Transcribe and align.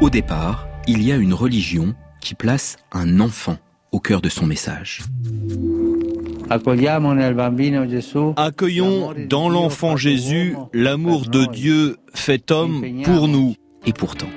Au 0.00 0.10
départ, 0.10 0.66
il 0.86 1.02
y 1.02 1.12
a 1.12 1.16
une 1.16 1.34
religion 1.34 1.94
qui 2.20 2.34
place 2.34 2.76
un 2.92 3.20
enfant 3.20 3.56
au 3.92 4.00
cœur 4.00 4.20
de 4.20 4.28
son 4.28 4.44
message. 4.44 5.02
Accueillons 8.36 9.14
dans 9.28 9.48
l'enfant 9.48 9.96
Jésus 9.96 10.56
l'amour 10.72 11.26
de 11.28 11.46
Dieu 11.46 11.96
fait 12.12 12.50
homme 12.50 12.84
pour 13.04 13.28
nous. 13.28 13.54
Et 13.86 13.92
pourtant, 13.92 14.28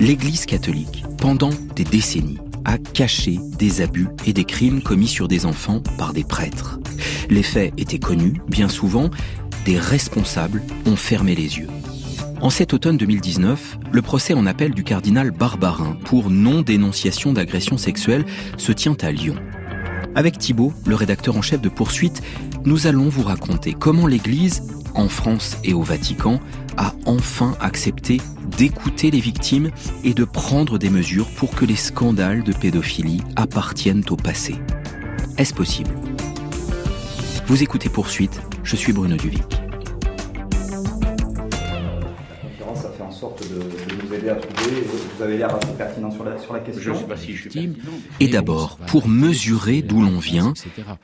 l'Église 0.00 0.46
catholique, 0.46 1.04
pendant 1.18 1.50
des 1.76 1.84
décennies, 1.84 2.38
a 2.64 2.76
caché 2.78 3.38
des 3.58 3.80
abus 3.80 4.08
et 4.26 4.32
des 4.32 4.44
crimes 4.44 4.82
commis 4.82 5.06
sur 5.06 5.28
des 5.28 5.46
enfants 5.46 5.80
par 5.96 6.12
des 6.12 6.24
prêtres. 6.24 6.80
Les 7.30 7.42
faits 7.42 7.72
étaient 7.78 7.98
connus, 7.98 8.40
bien 8.48 8.68
souvent, 8.68 9.10
des 9.64 9.78
responsables 9.78 10.62
ont 10.86 10.96
fermé 10.96 11.34
les 11.34 11.58
yeux. 11.58 11.68
En 12.40 12.50
cet 12.50 12.72
automne 12.72 12.96
2019, 12.96 13.78
le 13.90 14.00
procès 14.00 14.32
en 14.32 14.46
appel 14.46 14.72
du 14.72 14.84
cardinal 14.84 15.32
Barbarin 15.32 15.96
pour 16.04 16.30
non-dénonciation 16.30 17.32
d'agression 17.32 17.76
sexuelle 17.76 18.24
se 18.56 18.70
tient 18.70 18.96
à 19.00 19.10
Lyon. 19.10 19.34
Avec 20.14 20.38
Thibault, 20.38 20.72
le 20.86 20.94
rédacteur 20.94 21.36
en 21.36 21.42
chef 21.42 21.60
de 21.60 21.68
Poursuite, 21.68 22.22
nous 22.64 22.86
allons 22.86 23.08
vous 23.08 23.24
raconter 23.24 23.72
comment 23.72 24.06
l'Église, 24.06 24.62
en 24.94 25.08
France 25.08 25.56
et 25.64 25.74
au 25.74 25.82
Vatican, 25.82 26.38
a 26.76 26.94
enfin 27.06 27.56
accepté 27.60 28.20
d'écouter 28.56 29.10
les 29.10 29.20
victimes 29.20 29.70
et 30.04 30.14
de 30.14 30.24
prendre 30.24 30.78
des 30.78 30.90
mesures 30.90 31.28
pour 31.36 31.50
que 31.50 31.64
les 31.64 31.76
scandales 31.76 32.44
de 32.44 32.52
pédophilie 32.52 33.22
appartiennent 33.34 34.04
au 34.10 34.16
passé. 34.16 34.54
Est-ce 35.38 35.54
possible? 35.54 35.90
Vous 37.46 37.64
écoutez 37.64 37.88
Poursuite, 37.88 38.40
je 38.62 38.76
suis 38.76 38.92
Bruno 38.92 39.16
Duvic. 39.16 39.67
Vous 44.36 45.22
avez 45.22 45.38
l'air 45.38 45.54
assez 45.54 45.72
pertinent 45.72 46.10
sur 46.10 46.24
la, 46.24 46.38
sur 46.38 46.52
la 46.52 46.60
question. 46.60 46.94
Je 46.94 46.98
sais 46.98 47.04
pas 47.04 47.16
si 47.16 47.34
je 47.34 47.48
suis 47.48 47.72
Et 48.20 48.28
d'abord, 48.28 48.78
pour 48.88 49.08
mesurer 49.08 49.82
d'où 49.82 50.02
l'on 50.02 50.18
vient, 50.18 50.54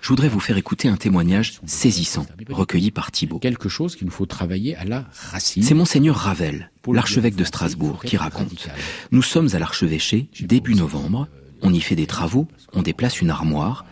je 0.01 0.09
voudrais 0.09 0.29
vous 0.29 0.41
faire 0.41 0.57
écouter 0.57 0.89
un 0.89 0.97
témoignage 0.97 1.61
saisissant, 1.65 2.27
recueilli 2.51 2.91
par 2.91 3.11
Thibault. 3.11 3.39
Quelque 3.39 3.69
chose 3.69 3.97
qu'il 3.97 4.07
nous 4.07 4.13
faut 4.13 4.27
travailler 4.27 4.77
à 4.77 4.85
la 4.85 5.05
racine. 5.31 5.63
C'est 5.63 5.75
Monseigneur 5.75 6.17
Ravel, 6.17 6.71
l'archevêque 6.93 7.37
de 7.37 7.45
Strasbourg, 7.45 8.03
qui 8.05 8.17
raconte. 8.17 8.69
Nous 9.11 9.23
sommes 9.23 9.49
à 9.53 9.59
l'archevêché, 9.59 10.29
début 10.41 10.75
novembre, 10.75 11.29
on 11.63 11.73
y 11.73 11.81
fait 11.81 11.97
des 11.97 12.07
travaux, 12.07 12.47
on 12.73 12.83
déplace 12.83 13.21
une 13.21 13.31
armoire, 13.31 13.87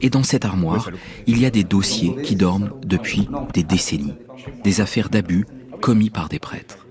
et 0.00 0.10
dans 0.10 0.24
cette 0.24 0.44
armoire, 0.44 0.90
il 1.28 1.38
y 1.38 1.46
a 1.46 1.50
des 1.50 1.62
dossiers 1.62 2.16
qui 2.24 2.34
dorment 2.34 2.72
depuis 2.84 3.28
des 3.54 3.62
décennies, 3.62 4.14
des 4.64 4.80
affaires 4.80 5.08
d'abus 5.08 5.46
commis 5.80 6.10
par 6.10 6.28
des 6.28 6.40
prêtres 6.40 6.82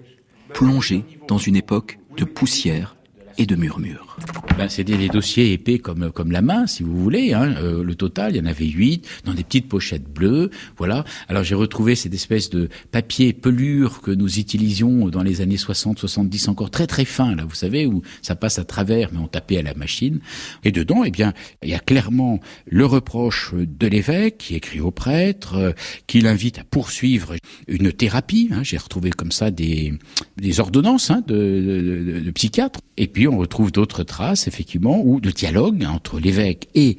plongé 0.54 1.04
dans 1.28 1.38
une 1.38 1.56
époque 1.56 2.00
de 2.18 2.26
poussière 2.26 2.96
et 3.38 3.46
de 3.46 3.56
murmures. 3.56 4.11
Ben, 4.58 4.70
C'était 4.70 4.98
des 4.98 5.08
dossiers 5.08 5.54
épais 5.54 5.80
comme 5.80 6.12
comme 6.12 6.32
la 6.32 6.42
main, 6.42 6.68
si 6.68 6.84
vous 6.84 6.96
voulez. 6.98 7.34
Hein. 7.34 7.56
Euh, 7.58 7.84
le 7.84 7.96
total, 7.96 8.36
il 8.36 8.38
y 8.38 8.42
en 8.42 8.46
avait 8.46 8.68
huit, 8.68 9.08
dans 9.26 9.34
des 9.34 9.44
petites 9.44 9.68
pochettes 9.68 10.04
bleues. 10.04 10.52
Voilà. 10.78 11.04
Alors 11.30 11.44
j'ai 11.44 11.56
retrouvé 11.56 11.96
cette 11.96 12.14
espèce 12.14 12.50
de 12.50 12.70
papier 12.92 13.34
pelure 13.34 14.02
que 14.02 14.12
nous 14.12 14.40
utilisions 14.40 15.08
dans 15.10 15.24
les 15.24 15.42
années 15.42 15.58
60, 15.58 16.00
70, 16.00 16.48
encore 16.50 16.70
très 16.70 16.86
très 16.86 17.06
fin, 17.06 17.36
là, 17.36 17.44
vous 17.44 17.56
savez, 17.56 17.86
où 17.88 18.02
ça 18.22 18.36
passe 18.36 18.60
à 18.60 18.64
travers, 18.64 19.10
mais 19.14 19.20
on 19.20 19.28
tapait 19.28 19.58
à 19.58 19.64
la 19.64 19.74
machine. 19.74 20.20
Et 20.64 20.72
dedans, 20.72 21.04
eh 21.04 21.12
bien, 21.12 21.34
il 21.64 21.70
y 21.70 21.74
a 21.74 21.80
clairement 21.80 22.40
le 22.68 22.86
reproche 22.86 23.54
de 23.54 23.88
l'évêque 23.88 24.38
qui 24.38 24.56
écrit 24.56 24.82
au 24.82 24.92
prêtre, 24.92 25.56
euh, 25.56 25.72
qui 26.08 26.22
l'invite 26.22 26.60
à 26.60 26.64
poursuivre 26.64 27.36
une 27.68 27.92
thérapie. 27.92 28.50
Hein. 28.52 28.64
J'ai 28.64 28.78
retrouvé 28.78 29.12
comme 29.12 29.32
ça 29.32 29.50
des 29.50 29.94
des 30.38 30.60
ordonnances 30.60 31.12
hein, 31.12 31.24
de, 31.28 31.34
de, 31.34 32.20
de 32.20 32.32
psychiatres. 32.32 32.80
Et 32.98 33.08
puis 33.08 33.28
on 33.28 33.38
retrouve 33.38 33.72
d'autres 33.72 34.04
traces, 34.12 34.48
effectivement, 34.48 35.02
ou 35.04 35.22
de 35.22 35.32
dialogue 35.32 35.86
entre 35.86 36.20
l'évêque 36.20 36.68
et 36.76 36.98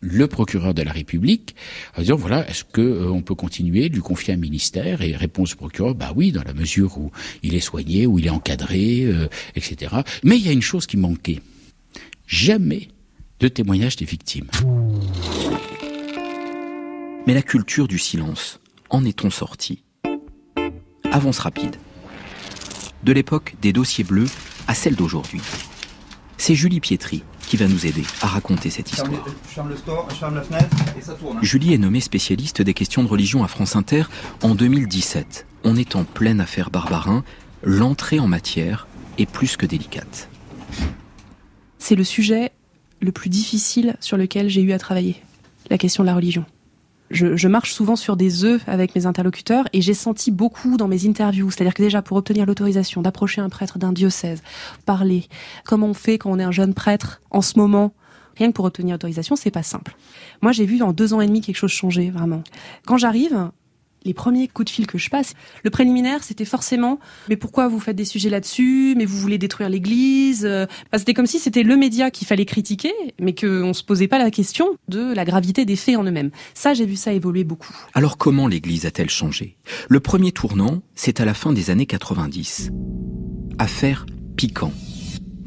le 0.00 0.26
procureur 0.26 0.74
de 0.74 0.82
la 0.82 0.92
République, 0.92 1.54
en 1.96 2.00
disant 2.00 2.16
voilà, 2.16 2.48
est-ce 2.48 2.64
que 2.64 2.80
euh, 2.80 3.20
peut 3.20 3.34
continuer, 3.34 3.88
lui 3.88 4.00
confier 4.00 4.34
un 4.34 4.38
ministère? 4.38 5.02
Et 5.02 5.14
réponse 5.14 5.50
du 5.50 5.56
procureur, 5.56 5.94
bah 5.94 6.12
oui, 6.16 6.32
dans 6.32 6.42
la 6.42 6.54
mesure 6.54 6.98
où 6.98 7.10
il 7.42 7.54
est 7.54 7.60
soigné, 7.60 8.06
où 8.06 8.18
il 8.18 8.26
est 8.26 8.30
encadré, 8.30 9.04
euh, 9.04 9.28
etc. 9.56 9.96
Mais 10.22 10.36
il 10.36 10.46
y 10.46 10.48
a 10.48 10.52
une 10.52 10.62
chose 10.62 10.86
qui 10.86 10.96
manquait 10.96 11.40
jamais 12.26 12.88
de 13.40 13.48
témoignage 13.48 13.96
des 13.96 14.06
victimes. 14.06 14.48
Mais 17.26 17.34
la 17.34 17.42
culture 17.42 17.88
du 17.88 17.98
silence, 17.98 18.60
en 18.90 19.04
est-on 19.04 19.30
sorti? 19.30 19.82
Avance 21.12 21.38
rapide. 21.38 21.76
De 23.02 23.12
l'époque 23.12 23.54
des 23.60 23.72
dossiers 23.72 24.04
bleus 24.04 24.30
à 24.66 24.74
celle 24.74 24.96
d'aujourd'hui. 24.96 25.40
C'est 26.36 26.54
Julie 26.54 26.80
Pietri 26.80 27.22
qui 27.46 27.56
va 27.56 27.68
nous 27.68 27.86
aider 27.86 28.02
à 28.22 28.26
raconter 28.26 28.70
cette 28.70 28.90
histoire. 28.90 29.10
Julie 31.42 31.74
est 31.74 31.78
nommée 31.78 32.00
spécialiste 32.00 32.62
des 32.62 32.74
questions 32.74 33.02
de 33.02 33.08
religion 33.08 33.44
à 33.44 33.48
France 33.48 33.76
Inter 33.76 34.04
en 34.42 34.54
2017. 34.54 35.46
On 35.64 35.76
est 35.76 35.96
en 35.96 36.04
pleine 36.04 36.40
affaire 36.40 36.70
Barbarin. 36.70 37.24
L'entrée 37.62 38.18
en 38.18 38.26
matière 38.26 38.86
est 39.18 39.30
plus 39.30 39.56
que 39.56 39.66
délicate. 39.66 40.28
C'est 41.78 41.94
le 41.94 42.04
sujet 42.04 42.52
le 43.00 43.12
plus 43.12 43.30
difficile 43.30 43.96
sur 44.00 44.16
lequel 44.16 44.48
j'ai 44.48 44.62
eu 44.62 44.72
à 44.72 44.78
travailler, 44.78 45.22
la 45.70 45.78
question 45.78 46.02
de 46.02 46.06
la 46.06 46.14
religion 46.14 46.44
je, 47.10 47.36
je, 47.36 47.48
marche 47.48 47.72
souvent 47.72 47.96
sur 47.96 48.16
des 48.16 48.44
œufs 48.44 48.62
avec 48.66 48.94
mes 48.94 49.06
interlocuteurs 49.06 49.66
et 49.72 49.80
j'ai 49.80 49.94
senti 49.94 50.30
beaucoup 50.30 50.76
dans 50.76 50.88
mes 50.88 51.06
interviews, 51.06 51.50
c'est-à-dire 51.50 51.74
que 51.74 51.82
déjà 51.82 52.02
pour 52.02 52.16
obtenir 52.16 52.46
l'autorisation 52.46 53.02
d'approcher 53.02 53.40
un 53.40 53.48
prêtre 53.48 53.78
d'un 53.78 53.92
diocèse, 53.92 54.42
parler, 54.86 55.28
comment 55.64 55.88
on 55.88 55.94
fait 55.94 56.18
quand 56.18 56.30
on 56.30 56.38
est 56.38 56.44
un 56.44 56.52
jeune 56.52 56.74
prêtre 56.74 57.20
en 57.30 57.42
ce 57.42 57.58
moment, 57.58 57.92
rien 58.36 58.48
que 58.48 58.54
pour 58.54 58.64
obtenir 58.64 58.94
l'autorisation, 58.94 59.36
c'est 59.36 59.50
pas 59.50 59.62
simple. 59.62 59.96
Moi, 60.42 60.52
j'ai 60.52 60.66
vu 60.66 60.82
en 60.82 60.92
deux 60.92 61.14
ans 61.14 61.20
et 61.20 61.26
demi 61.26 61.40
quelque 61.40 61.56
chose 61.56 61.70
changer, 61.70 62.10
vraiment. 62.10 62.42
Quand 62.86 62.96
j'arrive, 62.96 63.50
les 64.04 64.14
premiers 64.14 64.48
coups 64.48 64.66
de 64.66 64.70
fil 64.70 64.86
que 64.86 64.98
je 64.98 65.10
passe, 65.10 65.34
le 65.62 65.70
préliminaire, 65.70 66.22
c'était 66.22 66.44
forcément 66.44 66.98
mais 67.28 67.36
pourquoi 67.36 67.68
vous 67.68 67.80
faites 67.80 67.96
des 67.96 68.04
sujets 68.04 68.30
là-dessus? 68.30 68.94
Mais 68.96 69.04
vous 69.04 69.18
voulez 69.18 69.38
détruire 69.38 69.68
l'Église? 69.68 70.44
Enfin, 70.46 70.98
C'était 70.98 71.14
comme 71.14 71.26
si 71.26 71.38
c'était 71.38 71.62
le 71.62 71.76
média 71.76 72.10
qu'il 72.10 72.26
fallait 72.26 72.44
critiquer, 72.44 72.92
mais 73.20 73.34
qu'on 73.34 73.72
se 73.72 73.82
posait 73.82 74.08
pas 74.08 74.18
la 74.18 74.30
question 74.30 74.76
de 74.88 75.12
la 75.14 75.24
gravité 75.24 75.64
des 75.64 75.76
faits 75.76 75.96
en 75.96 76.04
eux-mêmes. 76.04 76.30
Ça, 76.54 76.74
j'ai 76.74 76.86
vu 76.86 76.96
ça 76.96 77.12
évoluer 77.12 77.44
beaucoup. 77.44 77.74
Alors 77.94 78.18
comment 78.18 78.46
l'Église 78.46 78.86
a-t-elle 78.86 79.10
changé? 79.10 79.56
Le 79.88 80.00
premier 80.00 80.32
tournant, 80.32 80.82
c'est 80.94 81.20
à 81.20 81.24
la 81.24 81.34
fin 81.34 81.52
des 81.52 81.70
années 81.70 81.86
90. 81.86 82.70
Affaire 83.58 84.06
Piquant. 84.36 84.72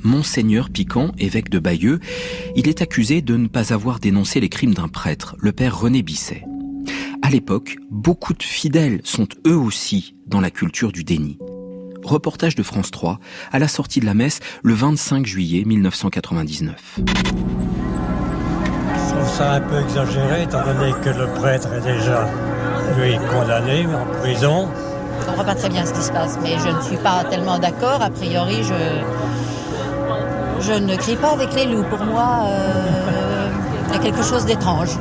Monseigneur 0.04 0.70
Piquant, 0.70 1.12
évêque 1.18 1.50
de 1.50 1.60
Bayeux, 1.60 2.00
il 2.56 2.70
est 2.70 2.82
accusé 2.82 3.22
de 3.22 3.36
ne 3.36 3.48
pas 3.48 3.74
avoir 3.74 4.00
dénoncé 4.00 4.40
les 4.40 4.50
crimes 4.50 4.74
d'un 4.74 4.88
prêtre, 4.88 5.36
le 5.40 5.52
père 5.52 5.78
René 5.78 6.04
Bisset. 6.04 6.44
À 7.22 7.30
l'époque, 7.30 7.78
beaucoup 7.90 8.34
de 8.34 8.44
fidèles 8.44 9.02
sont 9.04 9.28
eux 9.46 9.58
aussi 9.58 10.16
dans 10.28 10.40
la 10.40 10.52
culture 10.52 10.92
du 10.92 11.04
déni. 11.04 11.38
Reportage 12.04 12.56
de 12.56 12.64
France 12.64 12.92
3 12.92 13.20
à 13.52 13.60
la 13.60 13.68
sortie 13.68 14.00
de 14.00 14.06
la 14.06 14.14
messe 14.14 14.40
le 14.64 14.74
25 14.74 15.26
juillet 15.26 15.64
1999. 15.66 16.98
Je 16.98 17.04
trouve 19.14 19.30
ça 19.30 19.54
un 19.54 19.62
peu 19.62 19.82
exagéré 19.82 20.44
étant 20.44 20.64
donné 20.64 20.94
que 21.04 21.10
le 21.10 21.28
prêtre 21.40 21.70
est 21.74 21.82
déjà, 21.82 22.30
lui, 22.98 23.18
condamné 23.32 23.86
en 23.88 24.06
prison. 24.22 24.70
Je 25.20 25.24
ne 25.24 25.28
comprends 25.28 25.46
pas 25.46 25.56
très 25.56 25.70
bien 25.70 25.86
ce 25.86 25.94
qui 25.94 26.02
se 26.02 26.12
passe, 26.12 26.38
mais 26.42 26.58
je 26.60 26.70
ne 26.70 26.82
suis 26.82 26.98
pas 26.98 27.24
tellement 27.26 27.60
d'accord. 27.60 28.02
A 28.02 28.10
priori, 28.10 28.64
je, 28.64 29.02
je 30.62 30.74
ne 30.74 30.96
crie 30.96 31.16
pas 31.16 31.32
avec 31.32 31.54
les 31.56 31.66
loups. 31.66 31.86
Pour 31.90 32.04
moi, 32.06 32.42
euh, 32.46 33.50
il 33.88 33.96
y 33.96 33.98
a 33.98 34.00
quelque 34.00 34.24
chose 34.24 34.46
d'étrange. 34.46 34.98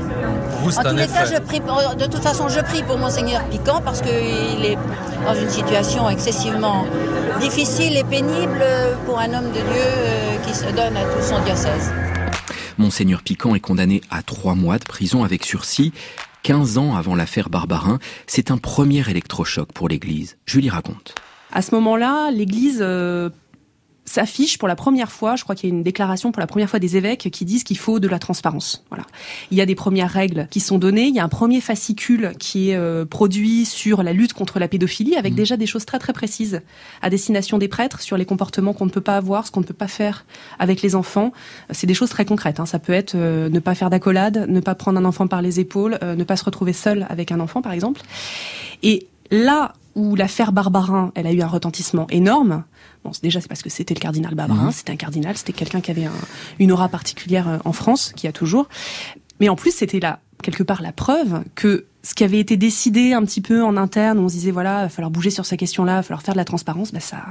Vous, 0.63 0.79
En 0.79 0.83
tous 0.83 0.97
les 0.97 1.07
cas, 1.07 1.25
je 1.27 1.39
prie, 1.41 1.61
pour- 1.61 1.95
de 1.97 2.05
toute 2.07 2.23
façon, 2.23 2.49
je 2.49 2.61
prie 2.61 2.83
pour 2.83 2.99
Monseigneur 2.99 3.45
Piquant 3.49 3.81
parce 3.85 4.01
qu'il 4.01 4.65
est 4.65 4.77
dans 5.25 5.35
une 5.35 5.51
situation 5.51 6.09
excessivement 6.11 6.85
difficile 7.41 7.97
et 7.97 8.05
pénible 8.05 8.65
pour 9.05 9.19
un 9.19 9.33
homme 9.35 9.49
de 9.49 9.53
Dieu 9.61 9.63
euh, 9.77 10.37
qui 10.47 10.55
se 10.55 10.65
donne 10.65 10.97
à 10.97 11.03
tout 11.05 11.23
son 11.23 11.39
diocèse. 11.45 11.93
Monseigneur 12.79 13.23
Piquant 13.23 13.55
est 13.55 13.61
condamné 13.61 14.01
à 14.11 14.23
trois 14.23 14.55
mois 14.55 14.79
de 14.79 14.85
prison 14.85 15.25
avec 15.25 15.45
sursis. 15.45 15.93
15 16.43 16.79
ans 16.79 16.95
avant 16.97 17.15
l'affaire 17.15 17.49
Barbarin, 17.49 17.99
c'est 18.27 18.51
un 18.51 18.57
premier 18.59 19.09
électrochoc 19.09 19.73
pour 19.73 19.89
l'Église. 19.89 20.37
Julie 20.47 20.71
raconte. 20.71 21.15
À 21.53 21.63
ce 21.63 21.75
moment-là, 21.75 22.31
l'Église 22.31 22.79
euh, 22.81 23.31
s'affiche 24.07 24.57
pour 24.57 24.69
la 24.69 24.77
première 24.77 25.11
fois, 25.11 25.37
je 25.37 25.43
crois 25.43 25.55
qu'il 25.55 25.69
y 25.69 25.73
a 25.73 25.77
une 25.77 25.83
déclaration 25.83 26.33
pour 26.33 26.41
la 26.41 26.47
première 26.47 26.71
fois 26.71 26.79
des 26.79 26.97
évêques 26.97 27.29
qui 27.31 27.45
disent 27.45 27.65
qu'il 27.65 27.77
faut 27.77 27.99
de 27.99 28.09
la 28.09 28.19
transparence. 28.19 28.85
Voilà. 28.89 29.05
Il 29.51 29.59
y 29.59 29.61
a 29.61 29.67
des 29.67 29.75
premières 29.75 30.11
règles 30.11 30.47
qui 30.51 30.61
sont 30.61 30.79
données, 30.79 31.07
il 31.07 31.15
y 31.15 31.19
a 31.19 31.25
un 31.25 31.29
premier 31.29 31.61
fascicule 31.61 32.33
qui 32.39 32.71
est 32.71 32.77
euh, 32.77 33.05
produit 33.05 33.65
sur 33.65 34.03
la 34.03 34.13
lutte 34.13 34.33
contre 34.33 34.59
la 34.59 34.69
pédophilie 34.69 35.17
avec 35.17 35.35
déjà 35.35 35.57
des 35.57 35.67
choses 35.67 35.85
très 35.85 35.99
très 35.99 36.13
précises 36.13 36.63
à 37.03 37.11
destination 37.11 37.59
des 37.59 37.69
prêtres 37.69 38.01
sur 38.01 38.17
les 38.17 38.25
comportements 38.25 38.73
qu'on 38.73 38.87
ne 38.87 38.91
peut 38.91 39.01
pas 39.01 39.17
avoir, 39.17 39.47
ce 39.47 39.51
qu'on 39.51 39.61
ne 39.61 39.67
peut 39.67 39.75
pas 39.75 39.89
faire 39.89 40.25
avec 40.59 40.83
les 40.83 40.95
enfants. 40.95 41.33
C'est 41.71 41.87
des 41.87 41.95
choses 41.95 42.11
très 42.11 42.25
concrètes. 42.25 42.61
Hein. 42.61 42.67
Ça 42.67 42.79
peut 42.79 42.93
être 42.93 43.15
euh, 43.17 43.49
ne 43.49 43.59
pas 43.59 43.75
faire 43.75 43.91
d'accolade, 43.91 44.47
ne 44.49 44.61
pas 44.61 44.75
prendre 44.75 44.99
un 44.99 45.05
enfant 45.05 45.27
par 45.27 45.43
les 45.43 45.59
épaules, 45.59 45.99
euh, 46.03 46.15
ne 46.15 46.25
pas 46.25 46.37
se 46.37 46.45
retrouver 46.45 46.73
seul 46.73 47.07
avec 47.11 47.33
un 47.33 47.41
enfant 47.41 47.61
par 47.61 47.73
exemple. 47.73 48.03
Et 48.83 49.09
là, 49.31 49.75
où 49.97 50.15
l'affaire 50.15 50.53
Barbarin, 50.53 51.11
elle 51.15 51.27
a 51.27 51.33
eu 51.33 51.41
un 51.41 51.49
retentissement 51.49 52.07
énorme. 52.11 52.65
Bon, 53.03 53.11
déjà 53.23 53.41
c'est 53.41 53.49
parce 53.49 53.63
que 53.63 53.71
c'était 53.71 53.95
le 53.95 53.99
cardinal 53.99 54.35
Barbarin, 54.35 54.71
c'était 54.71 54.93
un 54.93 54.97
cardinal, 54.97 55.37
c'était 55.37 55.55
quelqu'un 55.55 55.81
qui 55.81 55.91
avait 55.91 56.07
une 56.61 56.71
aura 56.71 56.89
particulière 56.89 57.61
en 57.65 57.73
France, 57.73 58.13
qui 58.15 58.29
a 58.29 58.33
toujours. 58.33 58.69
Mais 59.41 59.49
en 59.49 59.57
plus, 59.57 59.75
c'était 59.75 59.99
là 59.99 60.21
quelque 60.43 60.63
part 60.63 60.83
la 60.83 60.93
preuve 60.93 61.43
que 61.55 61.87
ce 62.03 62.15
qui 62.15 62.25
avait 62.25 62.39
été 62.39 62.57
décidé 62.57 63.15
un 63.15 63.25
petit 63.25 63.41
peu 63.41 63.65
en 63.65 63.77
interne, 63.77 64.19
où 64.19 64.23
on 64.23 64.29
se 64.29 64.35
disait 64.35 64.51
voilà, 64.51 64.81
il 64.81 64.83
va 64.83 64.89
falloir 64.91 65.11
bouger 65.11 65.31
sur 65.31 65.47
ces 65.47 65.57
questions-là, 65.57 65.95
il 65.95 65.97
va 65.97 66.03
falloir 66.03 66.23
faire 66.23 66.35
de 66.35 66.39
la 66.39 66.45
transparence, 66.45 66.93
bah 66.93 67.01
ça, 67.01 67.25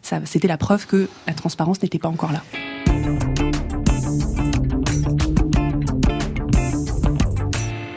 ça 0.00 0.20
c'était 0.24 0.48
la 0.48 0.56
preuve 0.56 0.86
que 0.86 1.08
la 1.26 1.34
transparence 1.34 1.82
n'était 1.82 1.98
pas 1.98 2.08
encore 2.08 2.32
là. 2.32 2.42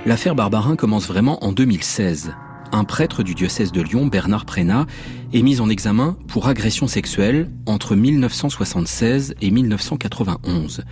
L'affaire 0.05 0.35
Barbarin 0.35 0.75
commence 0.75 1.07
vraiment 1.07 1.43
en 1.43 1.51
2016. 1.51 2.33
Un 2.71 2.83
prêtre 2.83 3.23
du 3.23 3.33
diocèse 3.33 3.71
de 3.71 3.81
Lyon, 3.81 4.07
Bernard 4.07 4.45
Prénat, 4.45 4.85
est 5.33 5.41
mis 5.41 5.61
en 5.61 5.69
examen 5.69 6.17
pour 6.27 6.47
agression 6.47 6.87
sexuelle 6.87 7.49
entre 7.65 7.95
1976 7.95 9.35
et 9.41 9.51
1991. 9.51 10.83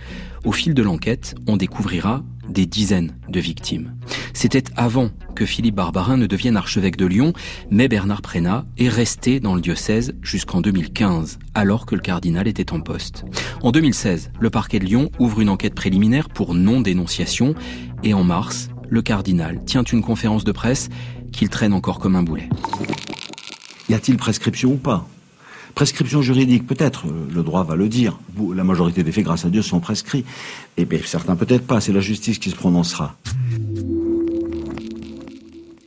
Au 0.44 0.52
fil 0.52 0.74
de 0.74 0.82
l'enquête, 0.82 1.34
on 1.46 1.56
découvrira 1.56 2.22
des 2.48 2.66
dizaines 2.66 3.16
de 3.28 3.40
victimes. 3.40 3.94
C'était 4.32 4.64
avant 4.76 5.10
que 5.34 5.44
Philippe 5.44 5.74
Barbarin 5.74 6.16
ne 6.16 6.26
devienne 6.26 6.56
archevêque 6.56 6.96
de 6.96 7.06
Lyon, 7.06 7.32
mais 7.70 7.88
Bernard 7.88 8.22
Prénat 8.22 8.64
est 8.78 8.88
resté 8.88 9.40
dans 9.40 9.54
le 9.54 9.60
diocèse 9.60 10.14
jusqu'en 10.22 10.60
2015, 10.60 11.38
alors 11.54 11.86
que 11.86 11.94
le 11.94 12.00
cardinal 12.00 12.48
était 12.48 12.72
en 12.72 12.80
poste. 12.80 13.24
En 13.62 13.72
2016, 13.72 14.30
le 14.38 14.50
parquet 14.50 14.78
de 14.78 14.84
Lyon 14.84 15.10
ouvre 15.18 15.40
une 15.40 15.48
enquête 15.48 15.74
préliminaire 15.74 16.28
pour 16.28 16.54
non-dénonciation, 16.54 17.54
et 18.02 18.14
en 18.14 18.24
mars, 18.24 18.68
le 18.88 19.02
cardinal 19.02 19.64
tient 19.64 19.82
une 19.82 20.02
conférence 20.02 20.44
de 20.44 20.52
presse 20.52 20.88
qu'il 21.36 21.48
traîne 21.50 21.72
encore 21.72 21.98
comme 21.98 22.16
un 22.16 22.22
boulet. 22.22 22.48
Y 23.88 23.94
a-t-il 23.94 24.16
prescription 24.16 24.72
ou 24.72 24.76
pas? 24.76 25.06
Prescription 25.74 26.22
juridique, 26.22 26.66
peut-être, 26.66 27.06
euh, 27.06 27.28
le 27.32 27.42
droit 27.42 27.62
va 27.62 27.76
le 27.76 27.88
dire. 27.88 28.18
La 28.54 28.64
majorité 28.64 29.02
des 29.02 29.12
faits, 29.12 29.24
grâce 29.24 29.44
à 29.44 29.50
Dieu, 29.50 29.60
sont 29.60 29.78
prescrits. 29.78 30.24
Et 30.78 30.86
bien, 30.86 30.98
certains 31.04 31.36
peut-être 31.36 31.66
pas, 31.66 31.80
c'est 31.82 31.92
la 31.92 32.00
justice 32.00 32.38
qui 32.38 32.50
se 32.50 32.56
prononcera. 32.56 33.16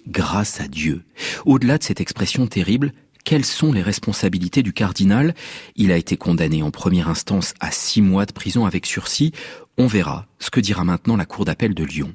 Grâce 0.07 0.61
à 0.61 0.67
Dieu. 0.67 1.01
Au-delà 1.45 1.79
de 1.79 1.83
cette 1.83 2.01
expression 2.01 2.45
terrible, 2.45 2.93
quelles 3.25 3.45
sont 3.45 3.73
les 3.73 3.81
responsabilités 3.81 4.61
du 4.61 4.73
cardinal? 4.73 5.33
Il 5.75 5.91
a 5.91 5.97
été 5.97 6.17
condamné 6.17 6.61
en 6.61 6.69
première 6.69 7.09
instance 7.09 7.55
à 7.59 7.71
six 7.71 8.01
mois 8.01 8.27
de 8.27 8.31
prison 8.31 8.65
avec 8.65 8.85
sursis. 8.85 9.31
On 9.77 9.87
verra 9.87 10.27
ce 10.37 10.51
que 10.51 10.59
dira 10.59 10.83
maintenant 10.83 11.17
la 11.17 11.25
Cour 11.25 11.45
d'appel 11.45 11.73
de 11.73 11.83
Lyon. 11.83 12.13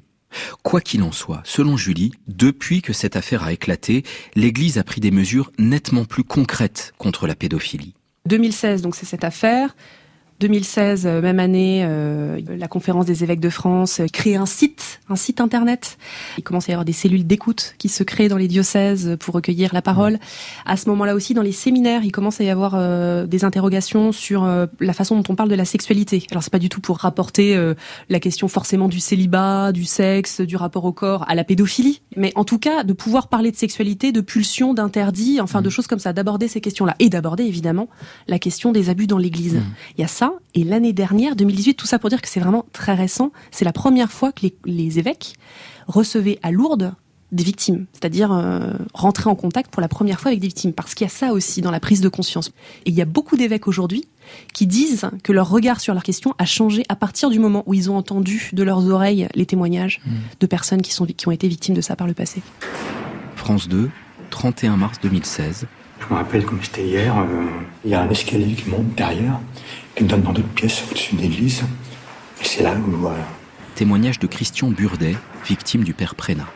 Quoi 0.63 0.81
qu'il 0.81 1.03
en 1.03 1.13
soit, 1.13 1.43
selon 1.45 1.77
Julie, 1.77 2.13
depuis 2.27 2.83
que 2.83 2.93
cette 2.93 3.17
affaire 3.17 3.43
a 3.43 3.53
éclaté, 3.53 4.03
l'Église 4.35 4.79
a 4.79 4.85
pris 4.85 5.01
des 5.01 5.11
mesures 5.11 5.51
nettement 5.59 6.05
plus 6.05 6.25
concrètes 6.25 6.93
contre 6.99 7.27
la 7.27 7.35
pédophilie. 7.35 7.95
2016, 8.27 8.83
donc 8.83 8.95
c'est 8.95 9.07
cette 9.07 9.25
affaire. 9.25 9.75
2016, 10.41 11.07
euh, 11.07 11.23
même 11.23 11.39
année, 11.39 11.83
euh, 11.85 12.41
la 12.59 12.69
conférence 12.69 13.07
des 13.07 13.23
évêques 13.23 13.41
de 13.41 13.51
France 13.51 14.01
euh, 14.01 14.07
crée 14.13 14.35
un 14.35 14.47
site, 14.47 15.01
un 15.09 15.17
site 15.17 15.41
internet. 15.41 15.97
Il 16.39 16.45
commence 16.45 16.69
à 16.69 16.73
y 16.73 16.75
avoir 16.75 16.85
des 16.85 16.93
cellules 16.93 17.27
d'écoute 17.27 17.75
qui 17.79 17.89
se 17.89 18.03
créent 18.03 18.29
dans 18.29 18.37
les 18.37 18.49
diocèses 18.49 19.17
pour 19.21 19.35
recueillir 19.35 19.73
la 19.73 19.83
parole. 19.83 20.19
À 20.67 20.77
ce 20.77 20.89
moment-là 20.91 21.15
aussi, 21.15 21.35
dans 21.35 21.43
les 21.43 21.53
séminaires, 21.53 22.03
il 22.05 22.13
commence 22.13 22.41
à 22.41 22.45
y 22.45 22.51
avoir 22.51 22.75
des 23.27 23.45
interrogations 23.45 24.13
sur 24.13 24.47
la 24.81 24.93
façon 24.93 25.17
dont 25.17 25.33
on 25.33 25.37
parle 25.37 25.49
de 25.49 25.55
la 25.55 25.65
sexualité. 25.65 26.27
Alors 26.31 26.43
c'est 26.43 26.53
pas 26.53 26.59
du 26.59 26.69
tout 26.69 26.81
pour 26.81 26.99
rapporter 26.99 27.57
la 28.09 28.21
question 28.21 28.49
forcément 28.49 28.89
du 28.89 29.01
célibat, 29.01 29.73
du 29.73 29.85
sexe, 29.85 30.41
du 30.41 30.57
rapport 30.57 30.85
au 30.85 30.93
corps 30.93 31.25
à 31.29 31.35
la 31.35 31.45
pédophilie, 31.45 32.03
mais 32.17 32.33
en 32.37 32.45
tout 32.45 32.59
cas 32.59 32.85
de 32.85 32.93
pouvoir 32.93 33.29
parler 33.29 33.51
de 33.51 33.57
sexualité, 33.57 34.13
de 34.13 34.21
pulsion, 34.21 34.75
d'interdit, 34.75 35.41
enfin 35.41 35.63
de 35.63 35.69
mmh. 35.69 35.71
choses 35.71 35.87
comme 35.87 35.99
ça, 35.99 36.13
d'aborder 36.13 36.49
ces 36.49 36.61
questions-là 36.61 36.97
et 36.99 37.09
d'aborder 37.09 37.45
évidemment 37.45 37.89
la 38.29 38.39
question 38.39 38.73
des 38.73 38.91
abus 38.91 39.07
dans 39.07 39.19
l'Église. 39.19 39.55
Mmh. 39.55 39.65
Il 39.97 40.01
y 40.01 40.05
a 40.05 40.09
ça 40.09 40.34
et 40.55 40.65
l'année 40.65 40.93
dernière, 40.93 41.37
2018, 41.37 41.75
tout 41.75 41.87
ça 41.87 41.99
pour 41.99 42.11
dire 42.11 42.23
que 42.23 42.29
c'est 42.29 42.41
vraiment 42.41 42.65
très 42.73 42.95
récent, 42.95 43.33
c'est 43.51 43.65
la 43.65 43.73
première 43.73 44.13
fois 44.13 44.33
que 44.33 44.47
les, 44.65 44.99
évêques 44.99 45.35
recevaient 45.87 46.39
à 46.43 46.51
Lourdes 46.51 46.95
des 47.33 47.43
victimes, 47.43 47.87
c'est-à-dire 47.93 48.33
euh, 48.33 48.75
rentrer 48.93 49.29
en 49.29 49.35
contact 49.35 49.73
pour 49.73 49.83
la 49.83 49.89
première 49.89 50.21
fois 50.21 50.29
avec 50.29 50.41
des 50.41 50.47
victimes, 50.47 50.73
parce 50.73 50.95
qu'il 50.95 51.05
y 51.05 51.11
a 51.11 51.13
ça 51.13 51.33
aussi 51.33 51.63
dans 51.63 51.73
la 51.73 51.81
prise 51.81 52.01
de 52.01 52.09
conscience. 52.09 52.53
Et 52.85 52.91
il 52.91 52.95
y 52.95 53.03
a 53.03 53.07
beaucoup 53.07 53.37
d'évêques 53.37 53.67
aujourd'hui 53.67 54.07
qui 54.53 54.69
disent 54.69 55.11
que 55.25 55.33
leur 55.33 55.51
regard 55.51 55.81
sur 55.81 55.95
leur 55.95 56.05
question 56.05 56.35
a 56.39 56.45
changé 56.45 56.85
à 56.89 56.95
partir 56.95 57.31
du 57.31 57.41
moment 57.41 57.65
où 57.67 57.75
ils 57.75 57.91
ont 57.91 57.97
entendu 57.97 58.51
de 58.53 58.63
leurs 58.63 58.89
oreilles 58.89 59.27
les 59.35 59.47
témoignages 59.47 60.01
mmh. 60.07 60.11
de 60.39 60.47
personnes 60.47 60.83
qui, 60.83 60.93
sont, 60.93 61.07
qui 61.07 61.27
ont 61.27 61.33
été 61.33 61.49
victimes 61.49 61.75
de 61.75 61.81
ça 61.81 61.97
par 61.97 62.07
le 62.07 62.15
passé. 62.15 62.41
France 63.35 63.69
2, 63.69 63.91
31 64.31 64.77
mars 64.77 64.99
2016. 65.03 65.67
Je 66.01 66.15
me 66.15 66.19
rappelle 66.19 66.45
comme 66.45 66.63
c'était 66.63 66.87
hier, 66.87 67.19
euh, 67.19 67.47
il 67.85 67.91
y 67.91 67.95
a 67.95 68.03
un 68.03 68.11
escalier 68.11 68.55
qui 68.55 68.69
monte 68.69 68.95
derrière 68.95 69.41
qui 69.95 70.05
me 70.05 70.09
donne 70.09 70.23
dans 70.23 70.33
d'autres 70.33 70.49
pièces 70.49 70.83
au-dessus 70.91 71.15
de 71.15 71.23
l'église. 71.23 71.63
Et 72.41 72.45
c'est 72.45 72.63
là 72.63 72.75
où. 72.75 73.09
Témoignage 73.75 74.19
de 74.19 74.27
Christian 74.27 74.69
Burdet, 74.69 75.17
victime 75.47 75.85
du 75.85 75.95
père 75.95 76.15
Prénat. 76.15 76.47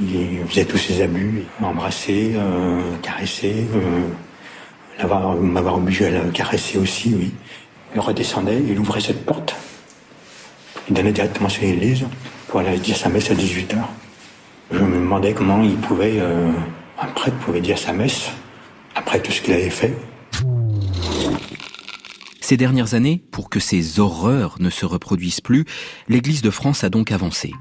Il 0.00 0.44
faisait 0.48 0.64
tous 0.64 0.78
ses 0.78 1.02
abus, 1.02 1.44
il 1.58 1.64
m'embrassait, 1.64 2.32
euh, 2.34 2.80
caressait, 3.02 3.66
euh, 3.74 5.06
m'avoir 5.38 5.76
obligé 5.76 6.06
à 6.06 6.24
le 6.24 6.30
caresser 6.30 6.78
aussi, 6.78 7.14
oui. 7.14 7.32
Il 7.94 8.00
redescendait, 8.00 8.60
il 8.66 8.78
ouvrait 8.78 9.00
cette 9.00 9.24
porte. 9.24 9.54
Il 10.88 10.94
donnait 10.94 11.12
directement 11.12 11.48
sur 11.48 11.62
l'église 11.62 12.06
pour 12.48 12.60
aller 12.60 12.78
dire 12.78 12.96
sa 12.96 13.08
messe 13.08 13.30
à 13.30 13.34
18h. 13.34 13.76
Je 14.72 14.78
me 14.78 14.96
demandais 14.96 15.34
comment 15.34 15.62
il 15.62 15.76
pouvait, 15.76 16.14
euh, 16.18 16.50
un 17.00 17.06
prêtre 17.08 17.36
pouvait 17.38 17.60
dire 17.60 17.78
sa 17.78 17.92
messe 17.92 18.30
après 18.94 19.20
tout 19.20 19.30
ce 19.30 19.42
qu'il 19.42 19.52
avait 19.52 19.70
fait. 19.70 19.94
Ces 22.52 22.58
dernières 22.58 22.92
années, 22.92 23.24
pour 23.30 23.48
que 23.48 23.60
ces 23.60 23.98
horreurs 23.98 24.56
ne 24.60 24.68
se 24.68 24.84
reproduisent 24.84 25.40
plus, 25.40 25.64
l'Église 26.06 26.42
de 26.42 26.50
France 26.50 26.84
a 26.84 26.90
donc 26.90 27.10
avancé. 27.10 27.54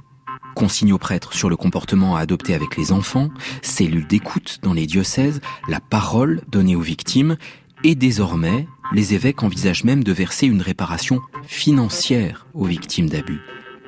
Consignes 0.53 0.91
aux 0.91 0.97
prêtres 0.97 1.31
sur 1.31 1.49
le 1.49 1.55
comportement 1.55 2.17
à 2.17 2.19
adopter 2.19 2.53
avec 2.53 2.75
les 2.75 2.91
enfants, 2.91 3.29
cellules 3.61 4.05
d'écoute 4.05 4.59
dans 4.63 4.73
les 4.73 4.87
diocèses, 4.87 5.39
la 5.69 5.79
parole 5.79 6.41
donnée 6.49 6.75
aux 6.75 6.81
victimes, 6.81 7.37
et 7.85 7.95
désormais, 7.95 8.67
les 8.91 9.13
évêques 9.13 9.43
envisagent 9.43 9.85
même 9.85 10.03
de 10.03 10.11
verser 10.11 10.45
une 10.45 10.61
réparation 10.61 11.21
financière 11.43 12.45
aux 12.53 12.65
victimes 12.65 13.07
d'abus. 13.07 13.39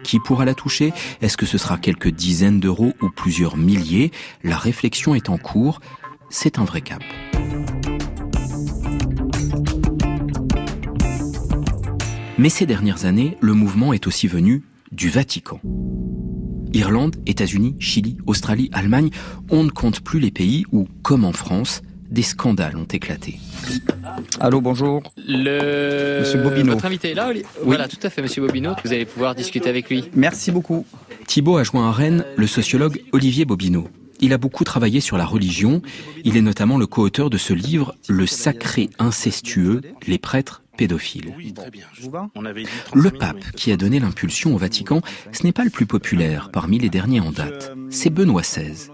Qui 0.05 0.21
pourra 0.21 0.45
la 0.45 0.55
toucher? 0.55 0.93
Est-ce 1.21 1.35
que 1.35 1.45
ce 1.45 1.57
sera 1.57 1.77
quelques 1.77 2.11
dizaines 2.11 2.61
d'euros 2.61 2.93
ou 3.01 3.09
plusieurs 3.09 3.57
milliers? 3.57 4.11
La 4.41 4.55
réflexion 4.55 5.15
est 5.15 5.27
en 5.27 5.37
cours. 5.37 5.81
C'est 6.29 6.59
un 6.59 6.63
vrai 6.63 6.79
cap. 6.79 7.03
Mais 12.39 12.49
ces 12.49 12.65
dernières 12.65 13.05
années, 13.05 13.37
le 13.41 13.53
mouvement 13.53 13.93
est 13.93 14.07
aussi 14.07 14.27
venu 14.27 14.63
du 14.91 15.09
Vatican. 15.09 15.59
Irlande, 16.73 17.15
États-Unis, 17.27 17.75
Chili, 17.77 18.17
Australie, 18.25 18.71
Allemagne, 18.73 19.11
on 19.51 19.63
ne 19.63 19.69
compte 19.69 20.01
plus 20.01 20.19
les 20.19 20.31
pays 20.31 20.65
où, 20.71 20.87
comme 21.03 21.25
en 21.25 21.31
France, 21.31 21.83
des 22.09 22.23
scandales 22.23 22.75
ont 22.75 22.85
éclaté. 22.85 23.37
Allô, 24.39 24.61
bonjour. 24.61 25.03
Le... 25.17 26.21
Monsieur 26.21 26.41
Bobineau. 26.41 26.73
Votre 26.73 26.85
invité 26.85 27.11
est 27.11 27.13
là 27.13 27.31
Voilà, 27.63 27.87
tout 27.87 27.97
à 28.01 28.09
fait, 28.09 28.23
Monsieur 28.23 28.41
Bobineau. 28.41 28.71
Vous 28.83 28.93
allez 28.93 29.05
pouvoir 29.05 29.35
discuter 29.35 29.69
avec 29.69 29.89
lui. 29.91 30.05
Merci 30.15 30.51
beaucoup. 30.51 30.87
Thibault 31.27 31.57
a 31.57 31.63
joint 31.63 31.87
à 31.87 31.91
Rennes 31.91 32.25
le 32.35 32.47
sociologue 32.47 33.03
Olivier 33.11 33.45
Bobineau. 33.45 33.87
Il 34.21 34.33
a 34.33 34.39
beaucoup 34.39 34.63
travaillé 34.63 35.01
sur 35.01 35.17
la 35.17 35.25
religion. 35.25 35.83
Il 36.23 36.35
est 36.35 36.41
notamment 36.41 36.79
le 36.79 36.87
co-auteur 36.87 37.29
de 37.29 37.37
ce 37.37 37.53
livre 37.53 37.93
Le 38.07 38.25
sacré 38.25 38.89
incestueux, 38.97 39.81
les 40.07 40.17
prêtres 40.17 40.62
pédophile. 40.77 41.35
Le 42.93 43.11
pape 43.11 43.51
qui 43.51 43.71
a 43.71 43.77
donné 43.77 43.99
l'impulsion 43.99 44.53
au 44.55 44.57
Vatican, 44.57 45.01
ce 45.31 45.43
n'est 45.43 45.51
pas 45.51 45.63
le 45.63 45.69
plus 45.69 45.85
populaire 45.85 46.49
parmi 46.51 46.79
les 46.79 46.89
derniers 46.89 47.19
en 47.19 47.31
date, 47.31 47.71
c'est 47.89 48.09
Benoît 48.09 48.41
XVI. 48.41 48.89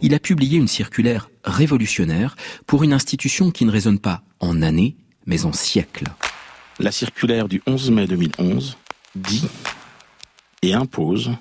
Il 0.00 0.14
a 0.14 0.18
publié 0.18 0.58
une 0.58 0.68
circulaire 0.68 1.30
révolutionnaire 1.44 2.36
pour 2.66 2.84
une 2.84 2.92
institution 2.92 3.50
qui 3.50 3.64
ne 3.64 3.70
résonne 3.70 3.98
pas 3.98 4.22
en 4.40 4.62
années, 4.62 4.96
mais 5.26 5.44
en 5.44 5.52
siècles. 5.52 6.06
La 6.78 6.92
circulaire 6.92 7.48
du 7.48 7.62
11 7.66 7.90
mai 7.90 8.06
2011 8.06 8.76
dit 9.14 9.46
et 10.62 10.74
impose 10.74 11.32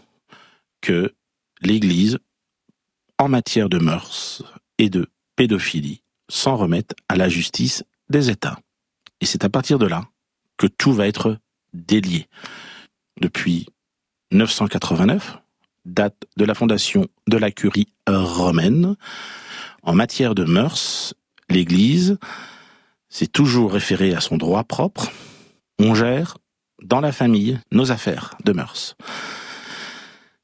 que 0.82 1.13
l'Église, 1.62 2.18
en 3.18 3.30
matière 3.30 3.70
de 3.70 3.77
mœurs 3.77 4.44
et 4.77 4.89
de 4.89 5.08
pédophilie, 5.36 6.01
s'en 6.27 6.58
remette 6.58 6.96
à 7.08 7.15
la 7.15 7.30
justice 7.30 7.84
des 8.10 8.30
États. 8.30 8.60
Et 9.22 9.25
c'est 9.25 9.46
à 9.46 9.50
partir 9.50 9.80
de 9.80 9.86
là 9.86 10.04
que 10.58 10.68
tout 10.68 10.92
va 10.92 11.08
être 11.08 11.38
délié. 11.74 12.28
Depuis 13.20 13.68
989, 14.32 15.38
date 15.86 16.25
de 16.38 16.46
la 16.46 16.54
fondation 16.54 17.08
de 17.28 17.38
la 17.38 17.51
curie 17.51 17.88
romaine, 18.08 18.96
en 19.84 19.94
matière 19.94 20.36
de 20.36 20.44
mœurs, 20.44 21.13
l'Église 21.50 22.18
s'est 23.10 23.28
toujours 23.28 23.74
référée 23.74 24.13
à 24.13 24.22
son 24.22 24.38
droit 24.38 24.63
propre. 24.63 25.12
On 25.80 25.96
gère 25.96 26.38
dans 26.82 27.01
la 27.01 27.12
famille 27.12 27.60
nos 27.72 27.92
affaires 27.92 28.36
de 28.44 28.54
mœurs. 28.54 28.96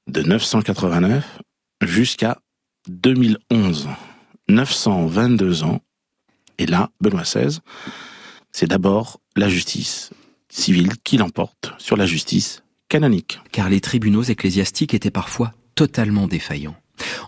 De 0.08 0.22
989 0.22 1.40
jusqu'à 1.82 2.38
2011. 2.88 3.90
922 4.50 5.64
ans. 5.64 5.82
Et 6.58 6.66
là, 6.66 6.90
Benoît 7.02 7.24
XVI, 7.24 7.60
c'est 8.60 8.66
d'abord 8.66 9.20
la 9.36 9.50
justice 9.50 10.10
civile 10.50 10.94
qui 11.04 11.18
l'emporte 11.18 11.74
sur 11.78 11.96
la 11.96 12.08
justice 12.08 12.64
canonique. 12.90 13.40
Car 13.52 13.70
les 13.70 13.82
tribunaux 13.82 14.24
ecclésiastiques 14.24 14.96
étaient 14.96 15.12
parfois 15.12 15.54
totalement 15.76 16.26
défaillants. 16.26 16.76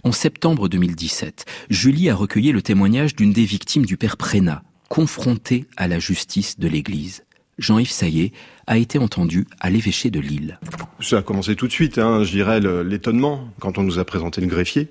En 0.04 0.12
septembre 0.12 0.68
2017, 0.70 1.46
Julie 1.70 2.10
a 2.10 2.16
recueilli 2.16 2.52
le 2.52 2.64
témoignage 2.64 3.16
d'une 3.16 3.32
des 3.32 3.46
victimes 3.46 3.86
du 3.86 3.96
père 3.96 4.18
Prénat, 4.18 4.64
confronté 4.88 5.68
à 5.78 5.88
la 5.88 6.00
justice 6.00 6.58
de 6.58 6.68
l'Église. 6.68 7.24
Jean-Yves 7.60 7.92
Saillet 7.92 8.32
a 8.66 8.80
été 8.80 8.98
entendu 8.98 9.46
à 9.60 9.70
l'évêché 9.70 10.10
de 10.10 10.20
Lille. 10.20 10.58
Ça 11.00 11.20
a 11.20 11.22
commencé 11.22 11.56
tout 11.56 11.68
de 11.68 11.72
suite, 11.72 12.00
hein, 12.00 12.24
je 12.24 12.32
dirais, 12.32 12.60
l'étonnement 12.84 13.54
quand 13.60 13.78
on 13.78 13.84
nous 13.84 14.00
a 14.00 14.04
présenté 14.04 14.42
le 14.42 14.48
greffier. 14.48 14.90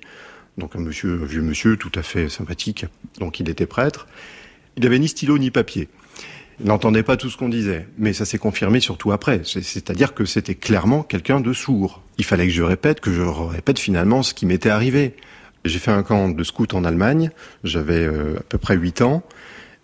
Donc 0.57 0.77
un 0.77 0.79
monsieur, 0.79 1.21
un 1.21 1.25
vieux 1.25 1.41
monsieur 1.41 1.75
tout 1.75 1.91
à 1.95 2.01
fait 2.01 2.29
sympathique. 2.29 2.85
Donc 3.19 3.41
il 3.41 3.49
était 3.49 3.65
prêtre. 3.65 4.07
Il 4.77 4.83
n'avait 4.83 4.99
ni 4.99 5.09
stylo 5.09 5.37
ni 5.37 5.51
papier. 5.51 5.89
Il 6.61 6.67
n'entendait 6.67 7.03
pas 7.03 7.15
tout 7.15 7.29
ce 7.29 7.37
qu'on 7.37 7.47
disait, 7.47 7.87
mais 7.97 8.11
ça 8.11 8.25
s'est 8.25 8.37
confirmé 8.37 8.81
surtout 8.81 9.13
après. 9.13 9.41
C'est-à-dire 9.45 10.13
que 10.13 10.25
c'était 10.25 10.55
clairement 10.55 11.03
quelqu'un 11.03 11.39
de 11.39 11.53
sourd. 11.53 12.01
Il 12.17 12.25
fallait 12.25 12.47
que 12.47 12.53
je 12.53 12.63
répète, 12.63 12.99
que 12.99 13.13
je 13.13 13.21
répète 13.21 13.79
finalement 13.79 14.23
ce 14.23 14.33
qui 14.33 14.45
m'était 14.45 14.69
arrivé. 14.69 15.15
J'ai 15.63 15.79
fait 15.79 15.91
un 15.91 16.03
camp 16.03 16.29
de 16.29 16.43
scout 16.43 16.73
en 16.73 16.83
Allemagne, 16.83 17.31
j'avais 17.63 18.05
euh, 18.05 18.37
à 18.37 18.43
peu 18.43 18.57
près 18.57 18.75
8 18.75 19.01
ans. 19.01 19.23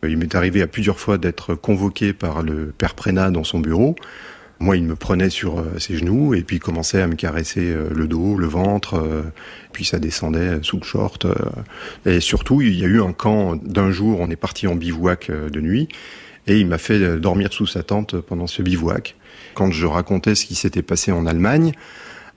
Il 0.03 0.17
m'est 0.17 0.35
arrivé 0.35 0.61
à 0.61 0.67
plusieurs 0.67 0.99
fois 0.99 1.17
d'être 1.17 1.55
convoqué 1.55 2.13
par 2.13 2.43
le 2.43 2.73
père 2.77 2.93
Prénat 2.93 3.31
dans 3.31 3.43
son 3.43 3.59
bureau. 3.59 3.95
Moi, 4.59 4.77
il 4.77 4.83
me 4.83 4.95
prenait 4.95 5.29
sur 5.29 5.59
euh, 5.59 5.79
ses 5.79 5.97
genoux 5.97 6.33
et 6.33 6.43
puis 6.43 6.57
il 6.57 6.59
commençait 6.59 7.01
à 7.01 7.07
me 7.07 7.15
caresser 7.15 7.71
euh, 7.71 7.89
le 7.93 8.07
dos, 8.07 8.37
le 8.37 8.47
ventre, 8.47 9.01
puis 9.71 9.85
ça 9.85 9.99
descendait 9.99 10.59
sous 10.61 10.77
le 10.77 10.83
short. 10.83 11.25
Et 12.05 12.19
surtout, 12.19 12.61
il 12.61 12.77
y 12.77 12.83
a 12.83 12.87
eu 12.87 13.01
un 13.01 13.13
camp 13.13 13.55
d'un 13.55 13.91
jour, 13.91 14.19
on 14.19 14.29
est 14.29 14.35
parti 14.35 14.67
en 14.67 14.75
bivouac 14.75 15.31
de 15.31 15.61
nuit, 15.61 15.87
et 16.47 16.59
il 16.59 16.67
m'a 16.67 16.77
fait 16.77 17.17
dormir 17.17 17.51
sous 17.51 17.67
sa 17.67 17.83
tente 17.83 18.19
pendant 18.21 18.47
ce 18.47 18.61
bivouac. 18.61 19.15
Quand 19.53 19.71
je 19.71 19.85
racontais 19.85 20.35
ce 20.35 20.45
qui 20.45 20.55
s'était 20.55 20.81
passé 20.81 21.11
en 21.11 21.25
Allemagne, 21.25 21.73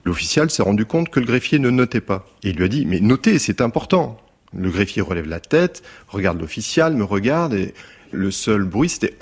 l'official 0.05 0.49
s'est 0.49 0.63
rendu 0.63 0.85
compte 0.85 1.09
que 1.09 1.19
le 1.19 1.25
greffier 1.25 1.59
ne 1.59 1.69
notait 1.69 2.01
pas. 2.01 2.27
Et 2.43 2.49
il 2.49 2.55
lui 2.55 2.65
a 2.65 2.67
dit, 2.67 2.85
mais 2.85 2.99
notez, 2.99 3.39
c'est 3.39 3.61
important. 3.61 4.19
Le 4.55 4.69
greffier 4.69 5.01
relève 5.01 5.27
la 5.27 5.39
tête, 5.39 5.83
regarde 6.07 6.39
l'official, 6.39 6.95
me 6.95 7.03
regarde, 7.03 7.53
et 7.53 7.73
le 8.11 8.31
seul 8.31 8.63
bruit, 8.63 8.89
c'était... 8.89 9.15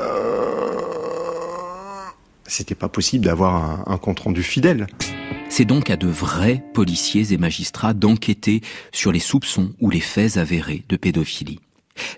C'était 2.49 2.75
pas 2.75 2.87
possible 2.87 3.25
d'avoir 3.25 3.55
un, 3.55 3.83
un 3.93 3.97
compte 3.97 4.21
rendu 4.21 4.41
fidèle. 4.41 4.87
C'est 5.49 5.65
donc 5.65 5.89
à 5.89 5.97
de 5.97 6.07
vrais 6.07 6.63
policiers 6.73 7.33
et 7.33 7.37
magistrats 7.37 7.93
d'enquêter 7.93 8.61
sur 8.93 9.11
les 9.11 9.19
soupçons 9.19 9.73
ou 9.81 9.89
les 9.89 9.99
faits 9.99 10.37
avérés 10.37 10.83
de 10.87 10.95
pédophilie. 10.95 11.59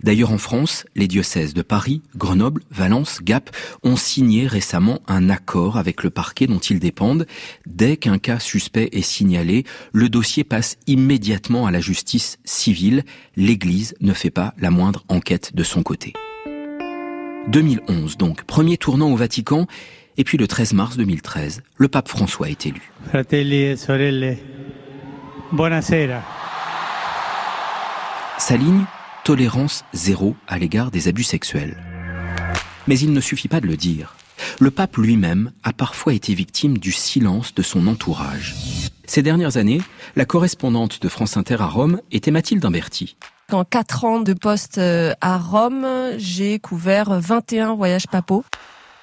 D'ailleurs, 0.04 0.32
en 0.32 0.38
France, 0.38 0.86
les 0.96 1.08
diocèses 1.08 1.54
de 1.54 1.62
Paris, 1.62 2.02
Grenoble, 2.16 2.62
Valence, 2.72 3.20
Gap 3.24 3.50
ont 3.84 3.96
signé 3.96 4.48
récemment 4.48 5.00
un 5.08 5.30
accord 5.30 5.78
avec 5.78 6.04
le 6.04 6.10
parquet 6.10 6.48
dont 6.48 6.60
ils 6.60 6.80
dépendent. 6.80 7.26
Dès 7.66 7.98
qu'un 7.98 8.18
cas 8.18 8.40
suspect 8.40 8.90
est 8.92 9.02
signalé, 9.02 9.66
le 9.92 10.10
dossier 10.10 10.44
passe 10.44 10.78
immédiatement 10.88 11.66
à 11.66 11.72
la 11.72 11.80
justice 11.80 12.40
civile. 12.46 13.04
L'Église 13.36 13.96
ne 14.02 14.14
fait 14.14 14.30
pas 14.30 14.54
la 14.60 14.72
moindre 14.72 15.04
enquête 15.10 15.56
de 15.56 15.64
son 15.64 15.84
côté. 15.84 16.14
2011 17.48 18.18
donc, 18.18 18.44
premier 18.44 18.78
tournant 18.78 19.12
au 19.12 19.16
Vatican, 19.16 19.66
et 20.18 20.24
puis 20.24 20.38
le 20.38 20.48
13 20.48 20.74
mars 20.74 20.98
2013, 20.98 21.64
le 21.78 21.88
pape 21.88 22.10
François 22.10 22.50
est 22.50 22.66
élu. 22.66 22.92
Fratelli 23.08 23.74
e 23.74 23.76
sorelle, 23.76 24.38
buonasera. 25.52 26.22
Sa 28.38 28.58
ligne, 28.58 28.86
tolérance 29.24 29.86
zéro 29.94 30.36
à 30.48 30.58
l'égard 30.58 30.92
des 30.92 31.08
abus 31.08 31.24
sexuels. 31.24 31.78
Mais 32.88 33.00
il 33.00 33.14
ne 33.14 33.22
suffit 33.22 33.48
pas 33.48 33.62
de 33.62 33.68
le 33.68 33.78
dire. 33.78 34.16
Le 34.60 34.72
pape 34.72 34.98
lui-même 34.98 35.52
a 35.64 35.74
parfois 35.74 36.14
été 36.14 36.34
victime 36.34 36.78
du 36.78 36.92
silence 36.92 37.54
de 37.54 37.62
son 37.62 37.88
entourage. 37.88 38.56
Ces 39.06 39.22
dernières 39.22 39.58
années, 39.58 39.82
la 40.16 40.26
correspondante 40.26 41.02
de 41.02 41.10
France 41.10 41.38
Inter 41.38 41.58
à 41.60 41.68
Rome 41.68 42.02
était 42.12 42.32
Mathilde 42.32 42.64
Imberti. 42.64 43.18
En 43.52 43.64
quatre 43.66 44.06
ans 44.06 44.20
de 44.20 44.34
poste 44.34 44.78
euh, 44.78 45.14
à 45.22 45.38
Rome, 45.38 45.86
j'ai 46.18 46.60
couvert 46.60 47.20
21 47.20 47.76
voyages 47.76 48.08
papaux 48.08 48.44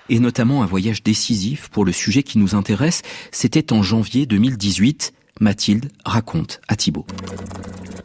et 0.09 0.21
notamment 0.21 0.63
un 0.63 0.67
voyage 0.67 1.03
décisif 1.03 1.69
pour 1.69 1.85
le 1.85 1.93
sujet 1.93 2.23
qui 2.23 2.39
nous 2.39 2.55
intéresse. 2.55 3.03
C'était 3.33 3.73
en 3.73 3.83
janvier 3.83 4.27
2018. 4.27 5.13
Mathilde 5.41 5.91
raconte 6.05 6.61
à 6.69 6.77
Thibault. 6.77 7.07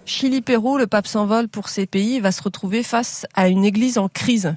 Chili-Pérou, 0.05 0.77
le 0.77 0.87
pape 0.87 1.07
s'envole 1.07 1.47
pour 1.47 1.69
ces 1.69 1.85
pays, 1.85 2.19
va 2.19 2.31
se 2.31 2.43
retrouver 2.43 2.83
face 2.83 3.25
à 3.35 3.47
une 3.47 3.63
église 3.63 3.97
en 3.97 4.09
crise. 4.09 4.55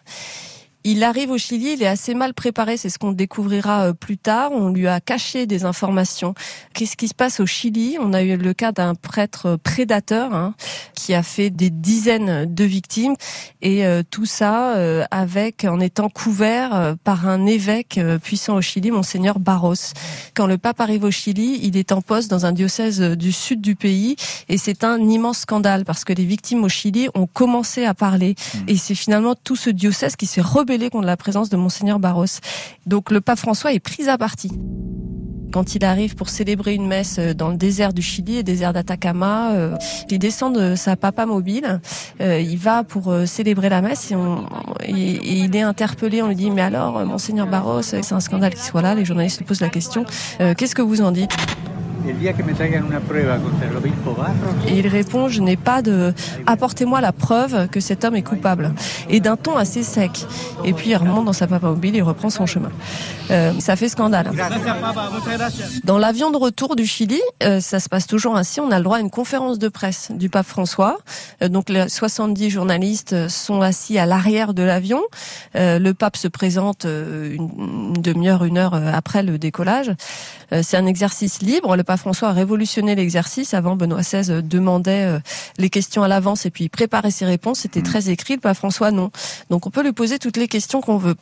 Il 0.87 1.03
arrive 1.03 1.31
au 1.31 1.39
Chili, 1.39 1.73
il 1.73 1.83
est 1.83 1.87
assez 1.87 2.13
mal 2.13 2.35
préparé, 2.35 2.77
c'est 2.77 2.91
ce 2.91 2.99
qu'on 2.99 3.13
découvrira 3.13 3.87
euh, 3.87 3.93
plus 3.95 4.19
tard. 4.19 4.53
On 4.53 4.69
lui 4.69 4.87
a 4.87 5.01
caché 5.01 5.47
des 5.47 5.65
informations. 5.65 6.35
Qu'est-ce 6.75 6.95
qui 6.99 7.09
se 7.09 7.15
passe 7.15 7.41
au 7.41 7.47
Chili? 7.47 7.97
On 7.99 8.13
a 8.13 8.23
eu 8.23 8.37
le 8.37 8.53
cas 8.53 8.71
d'un 8.71 8.95
prêtre 8.95 9.57
prédateur 9.57 10.35
hein, 10.35 10.55
qui 10.93 11.15
a 11.15 11.23
fait 11.23 11.49
des 11.49 11.71
dizaines 11.71 12.53
de 12.55 12.65
victimes 12.65 13.15
et 13.63 13.87
euh, 13.87 14.03
tout 14.11 14.27
ça 14.27 14.77
euh, 14.77 15.07
avec 15.11 15.65
en 15.65 15.81
étant 15.81 16.11
couvert 16.11 16.97
par 17.03 17.27
un 17.29 17.47
évêque 17.47 17.99
puissant 18.23 18.57
au 18.57 18.61
Chili, 18.61 18.91
monseigneur 18.91 19.39
Barros. 19.39 19.95
Quand 20.35 20.47
le 20.47 20.59
pape 20.59 20.83
arrive 20.83 21.05
au 21.05 21.11
Chili, 21.11 21.61
il 21.63 21.79
est 21.79 21.93
en 21.93 22.03
poste 22.03 22.31
dans 22.31 22.45
un 22.45 22.53
diocèse 22.53 23.01
du 23.01 23.33
sud 23.33 23.63
du 23.63 23.75
pays 23.75 24.17
et 24.51 24.59
c'est 24.59 24.85
un 24.85 24.99
immense 25.01 25.39
scandale 25.39 25.87
parce 25.87 26.05
que 26.05 26.13
les 26.13 26.27
victimes 26.27 26.63
au 26.63 26.69
Chili 26.69 27.09
ont 27.15 27.27
commencé 27.27 27.87
à 27.87 27.95
parler 27.95 28.35
mmh. 28.35 28.59
et 28.69 28.77
c'est 28.77 28.95
finalement 28.95 29.35
tout 29.35 29.57
ce 29.57 29.71
diocèse 29.71 30.17
qui 30.17 30.27
s'est 30.27 30.43
rebellé 30.43 30.74
contre 30.91 31.07
la 31.07 31.17
présence 31.17 31.49
de 31.51 31.57
monseigneur 31.57 31.99
Barros. 31.99 32.27
Donc 32.87 33.11
le 33.11 33.21
pape 33.21 33.39
François 33.39 33.73
est 33.73 33.81
pris 33.81 34.09
à 34.09 34.19
partie. 34.19 34.51
Quand 35.53 35.77
il 35.77 35.85
arrive 35.85 36.17
pour 36.17 36.31
célébrer 36.31 36.75
une 36.75 36.89
messe 36.89 37.19
euh, 37.21 37.33
dans 37.33 37.49
le 37.49 37.57
désert 37.57 37.93
du 37.93 38.03
Chili, 38.03 38.39
le 38.39 38.43
désert 38.43 38.73
d'Atacama, 38.73 39.53
euh, 39.53 39.77
il 40.11 40.19
descend 40.19 40.53
de 40.57 40.75
sa 40.75 40.97
papa 40.97 41.27
mobile, 41.27 41.81
euh, 42.21 42.41
il 42.41 42.59
va 42.59 42.83
pour 42.83 43.15
célébrer 43.27 43.69
la 43.69 43.81
messe 43.81 44.11
et, 44.11 44.95
il 44.95 45.55
est 45.55 45.63
interpellé, 45.63 46.23
on 46.23 46.29
lui 46.29 46.35
dit 46.35 46.51
mais 46.51 46.63
alors 46.63 47.07
monseigneur 47.07 47.47
Barros, 47.47 47.83
c'est 47.83 48.13
un 48.13 48.21
scandale 48.21 48.55
qu'il 48.55 48.65
soit 48.65 48.83
là, 48.83 48.97
les 48.97 49.05
journalistes 49.05 49.39
lui 49.39 49.45
posent 49.45 49.61
la 49.61 49.69
question, 49.69 50.05
qu'est-ce 50.39 50.75
que 50.75 50.83
vous 50.83 51.03
en 51.03 51.13
dites? 51.13 51.37
Et 54.67 54.79
il 54.79 54.89
répond, 54.89 55.29
je 55.29 55.41
n'ai 55.41 55.57
pas 55.57 55.83
de... 55.83 56.13
Apportez-moi 56.47 57.01
la 57.01 57.13
preuve 57.13 57.69
que 57.69 57.81
cet 57.81 58.05
homme 58.05 58.17
est 58.17 58.23
coupable. 58.23 58.73
Et 59.09 59.21
d'un 59.21 59.37
ton 59.37 59.57
assez 59.57 59.83
sec. 59.83 60.27
Et 60.65 60.73
puis 60.73 60.91
il 60.91 60.97
remonte 60.97 61.25
dans 61.25 61.33
sa 61.33 61.47
papa 61.47 61.69
mobile 61.69 61.97
et 61.97 62.03
reprend 62.03 62.31
son 62.31 62.47
chemin. 62.47 62.71
Euh, 63.31 63.53
ça 63.59 63.77
fait 63.77 63.89
scandale. 63.89 64.31
Dans 65.85 65.99
l'avion 65.99 66.31
de 66.31 66.37
retour 66.37 66.77
du 66.77 66.87
Chili, 66.87 67.21
euh, 67.43 67.61
ça 67.61 67.81
se 67.81 67.89
passe 67.89 68.07
toujours 68.07 68.37
ainsi. 68.37 68.61
On 68.61 68.71
a 68.71 68.79
le 68.79 68.85
droit 68.85 68.99
à 68.99 69.01
une 69.01 69.11
conférence 69.11 69.59
de 69.59 69.69
presse 69.69 70.11
du 70.13 70.29
pape 70.29 70.47
François. 70.47 70.99
Euh, 71.43 71.49
donc 71.49 71.71
les 71.71 71.89
70 71.89 72.51
journalistes 72.51 73.29
sont 73.29 73.61
assis 73.61 73.99
à 73.99 74.07
l'arrière 74.07 74.55
de 74.55 74.63
l'avion. 74.63 75.03
le 75.55 75.93
pape 75.93 76.17
se 76.17 76.29
présente 76.29 76.85
une, 76.85 77.93
demi-heure, 77.95 78.45
une 78.45 78.59
heure 78.59 78.75
après 78.75 79.23
le 79.23 79.39
décollage. 79.39 79.91
C'est 80.63 80.77
un 80.77 80.87
exercice 80.87 81.43
libre. 81.43 81.77
Le 81.77 81.83
pape 81.83 81.94
François 81.97 82.29
a 82.29 82.33
révolutionné 82.33 82.95
l'exercice. 82.95 83.55
Avant, 83.55 83.77
Benoît 83.77 84.01
XVI 84.01 84.43
demandait 84.43 85.21
les 85.59 85.71
questions 85.71 86.03
à 86.03 86.09
l'avance 86.09 86.47
et 86.47 86.51
puis 86.51 86.69
préparait 86.69 87.11
ses 87.11 87.25
réponses. 87.25 87.61
C'était 87.61 87.81
mmh. 87.81 87.85
très 87.85 88.11
écrit. 88.11 88.35
Le 88.35 88.41
pape 88.41 88.57
François, 88.57 88.91
non. 88.91 89.11
Donc 89.51 89.67
on 89.67 89.71
peut 89.71 89.83
lui 89.83 89.93
poser 89.93 90.19
toutes 90.19 90.37
les 90.37 90.49
questions 90.49 90.81
qu'on 90.81 90.99
veut 90.99 91.17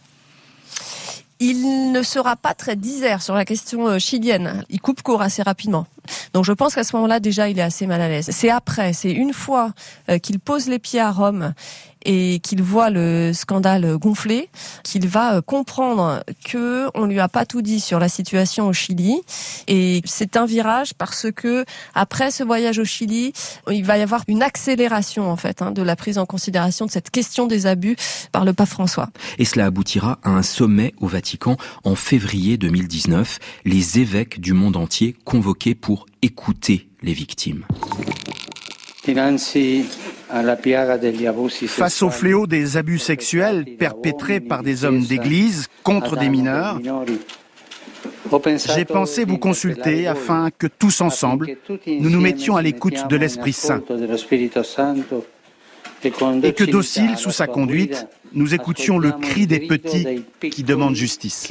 il 1.43 1.91
ne 1.91 2.02
sera 2.02 2.37
pas 2.37 2.55
très 2.55 2.76
disert 2.76 3.21
sur 3.21 3.35
la 3.35 3.45
question 3.45 3.88
euh, 3.88 3.99
chilienne. 3.99 4.64
Il 4.71 4.81
coupe 4.81 5.02
court 5.02 5.23
assez 5.23 5.43
rapidement. 5.43 5.87
Donc 6.32 6.44
je 6.44 6.52
pense 6.52 6.75
qu'à 6.75 6.85
ce 6.85 6.94
moment-là, 6.97 7.21
déjà, 7.21 7.49
il 7.49 7.59
est 7.59 7.62
assez 7.62 7.87
mal 7.87 8.00
à 8.00 8.09
l'aise. 8.09 8.28
C'est 8.30 8.50
après, 8.50 8.92
c'est 8.92 9.12
une 9.12 9.32
fois 9.32 9.73
euh, 10.09 10.18
qu'il 10.18 10.38
pose 10.38 10.68
les 10.68 10.78
pieds 10.78 11.00
à 11.00 11.11
Rome 11.11 11.54
et 12.04 12.40
qu'il 12.40 12.62
voit 12.62 12.90
le 12.90 13.32
scandale 13.32 13.97
gonfler, 13.97 14.49
qu'il 14.82 15.06
va 15.09 15.37
euh, 15.37 15.40
comprendre 15.40 16.23
que 16.44 16.88
on 16.94 17.06
lui 17.06 17.21
a 17.21 17.28
pas 17.28 17.47
tout 17.47 17.62
dit 17.62 17.80
sur 17.80 17.99
la 17.99 18.09
situation 18.09 18.66
au 18.68 18.73
Chili. 18.73 19.21
Et 19.68 20.02
c'est 20.04 20.37
un 20.37 20.47
virage 20.47 20.94
parce 20.94 21.26
que 21.35 21.64
après 21.94 22.30
ce 22.30 22.42
voyage 22.42 22.78
au 22.78 22.85
Chili, 22.85 23.32
il 23.71 23.85
va 23.85 23.99
y 23.99 24.02
avoir 24.02 24.23
une 24.28 24.42
accélération 24.42 25.30
en 25.30 25.37
fait 25.37 25.62
hein, 25.62 25.71
de 25.71 25.82
la 25.82 25.97
prise 25.97 26.18
en 26.18 26.26
considération 26.26 26.87
de 26.87 26.90
cette 26.90 27.11
question 27.11 27.47
des 27.47 27.66
abus 27.66 27.97
par 28.32 28.44
le 28.44 28.52
pape 28.52 28.68
François. 28.68 29.11
Et 29.38 29.44
cela 29.44 29.66
aboutira 29.66 30.18
à 30.23 30.30
un 30.30 30.42
sommet 30.42 30.94
au 31.00 31.06
Vatican 31.06 31.56
en 31.85 31.94
février 31.94 32.56
2019, 32.56 33.38
les 33.64 33.99
évêques 33.99 34.40
du 34.40 34.52
monde 34.52 34.76
entier 34.76 35.16
convoqués 35.25 35.75
pour 35.75 35.91
écouter 36.22 36.88
les 37.02 37.12
victimes. 37.12 37.64
Face 41.66 42.02
au 42.02 42.11
fléau 42.11 42.46
des 42.46 42.76
abus 42.76 42.99
sexuels 42.99 43.64
perpétrés 43.78 44.40
par 44.40 44.62
des 44.62 44.84
hommes 44.84 45.02
d'Église 45.02 45.68
contre 45.82 46.16
des 46.16 46.28
mineurs, 46.28 46.80
j'ai 48.75 48.84
pensé 48.84 49.25
vous 49.25 49.38
consulter 49.38 50.06
afin 50.06 50.50
que 50.56 50.66
tous 50.66 51.00
ensemble, 51.00 51.56
nous 51.87 52.11
nous 52.11 52.20
mettions 52.20 52.56
à 52.56 52.62
l'écoute 52.62 53.08
de 53.08 53.16
l'Esprit 53.16 53.52
Saint. 53.52 53.82
et 56.04 56.52
que 56.52 56.64
dociles 56.64 57.16
sous 57.16 57.30
sa 57.30 57.46
conduite, 57.46 58.06
nous 58.32 58.54
écoutions 58.54 58.99
le 58.99 59.12
cri 59.12 59.46
des 59.46 59.61
petits 59.61 60.25
qui 60.50 60.62
demandent 60.62 60.94
justice. 60.94 61.46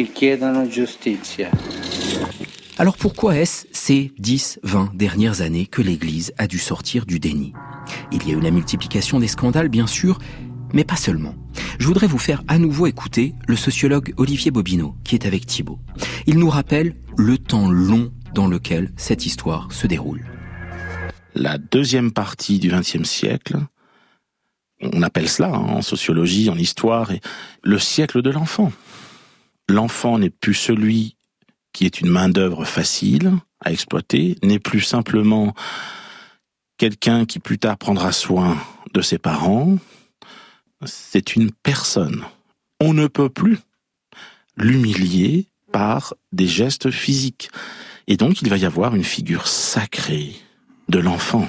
Alors 2.82 2.98
pourquoi 2.98 3.38
est-ce 3.38 3.68
ces 3.72 4.12
10, 4.18 4.62
20 4.64 4.96
dernières 4.96 5.42
années 5.42 5.68
que 5.68 5.84
l'Église 5.84 6.34
a 6.40 6.48
dû 6.48 6.58
sortir 6.58 7.06
du 7.06 7.20
déni? 7.20 7.54
Il 8.12 8.28
y 8.28 8.32
a 8.32 8.36
eu 8.36 8.40
la 8.40 8.50
multiplication 8.50 9.20
des 9.20 9.28
scandales, 9.28 9.70
bien 9.70 9.86
sûr, 9.86 10.18
mais 10.74 10.84
pas 10.84 10.96
seulement. 10.96 11.36
Je 11.78 11.86
voudrais 11.86 12.08
vous 12.08 12.18
faire 12.18 12.42
à 12.48 12.58
nouveau 12.58 12.88
écouter 12.88 13.36
le 13.48 13.56
sociologue 13.56 14.16
Olivier 14.18 14.50
Bobineau, 14.50 14.96
qui 15.04 15.14
est 15.14 15.28
avec 15.28 15.46
Thibault. 15.46 15.78
Il 16.26 16.40
nous 16.40 16.50
rappelle 16.50 16.96
le 17.20 17.38
temps 17.38 17.70
long 17.70 18.12
dans 18.34 18.48
lequel 18.48 18.92
cette 18.98 19.28
histoire 19.28 19.72
se 19.72 19.86
déroule. 19.86 20.26
La 21.36 21.60
deuxième 21.60 22.12
partie 22.12 22.58
du 22.58 22.70
XXe 22.70 23.08
siècle, 23.08 23.60
on 24.82 25.04
appelle 25.04 25.30
cela 25.30 25.50
hein, 25.50 25.76
en 25.76 25.84
sociologie, 25.84 26.50
en 26.50 26.58
histoire, 26.58 27.12
le 27.62 27.78
siècle 27.78 28.24
de 28.24 28.32
l'enfant. 28.32 28.72
L'enfant 29.70 30.18
n'est 30.18 30.32
plus 30.32 30.56
celui 30.56 31.16
qui 31.74 31.86
est 31.86 32.01
une 32.01 32.10
main-d'œuvre 32.10 32.66
facile 32.66 33.34
à 33.63 33.72
exploiter, 33.72 34.38
n'est 34.44 34.60
plus 34.60 34.82
simplement 34.82 35.54
quelqu'un 36.78 37.25
qui 37.25 37.40
plus 37.40 37.60
tard 37.60 37.78
prendra 37.78 38.12
soin 38.12 38.58
de 38.94 39.01
ses 39.01 39.20
parents, 39.20 39.78
c'est 40.84 41.36
une 41.36 41.51
personne. 41.51 42.24
On 42.80 42.94
ne 42.94 43.06
peut 43.06 43.30
plus 43.30 43.60
l'humilier 44.58 45.48
par 45.72 46.16
des 46.32 46.48
gestes 46.48 46.90
physiques. 46.90 47.51
Et 48.08 48.18
donc 48.18 48.42
il 48.42 48.50
va 48.50 48.58
y 48.58 48.66
avoir 48.66 48.96
une 48.96 49.04
figure 49.04 49.48
sacrée 49.48 50.36
de 50.90 51.00
l'enfant. 51.00 51.48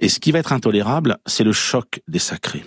Et 0.00 0.08
ce 0.08 0.18
qui 0.18 0.32
va 0.32 0.40
être 0.40 0.52
intolérable, 0.52 1.18
c'est 1.26 1.44
le 1.44 1.52
choc 1.52 2.00
des 2.08 2.18
sacrés. 2.18 2.64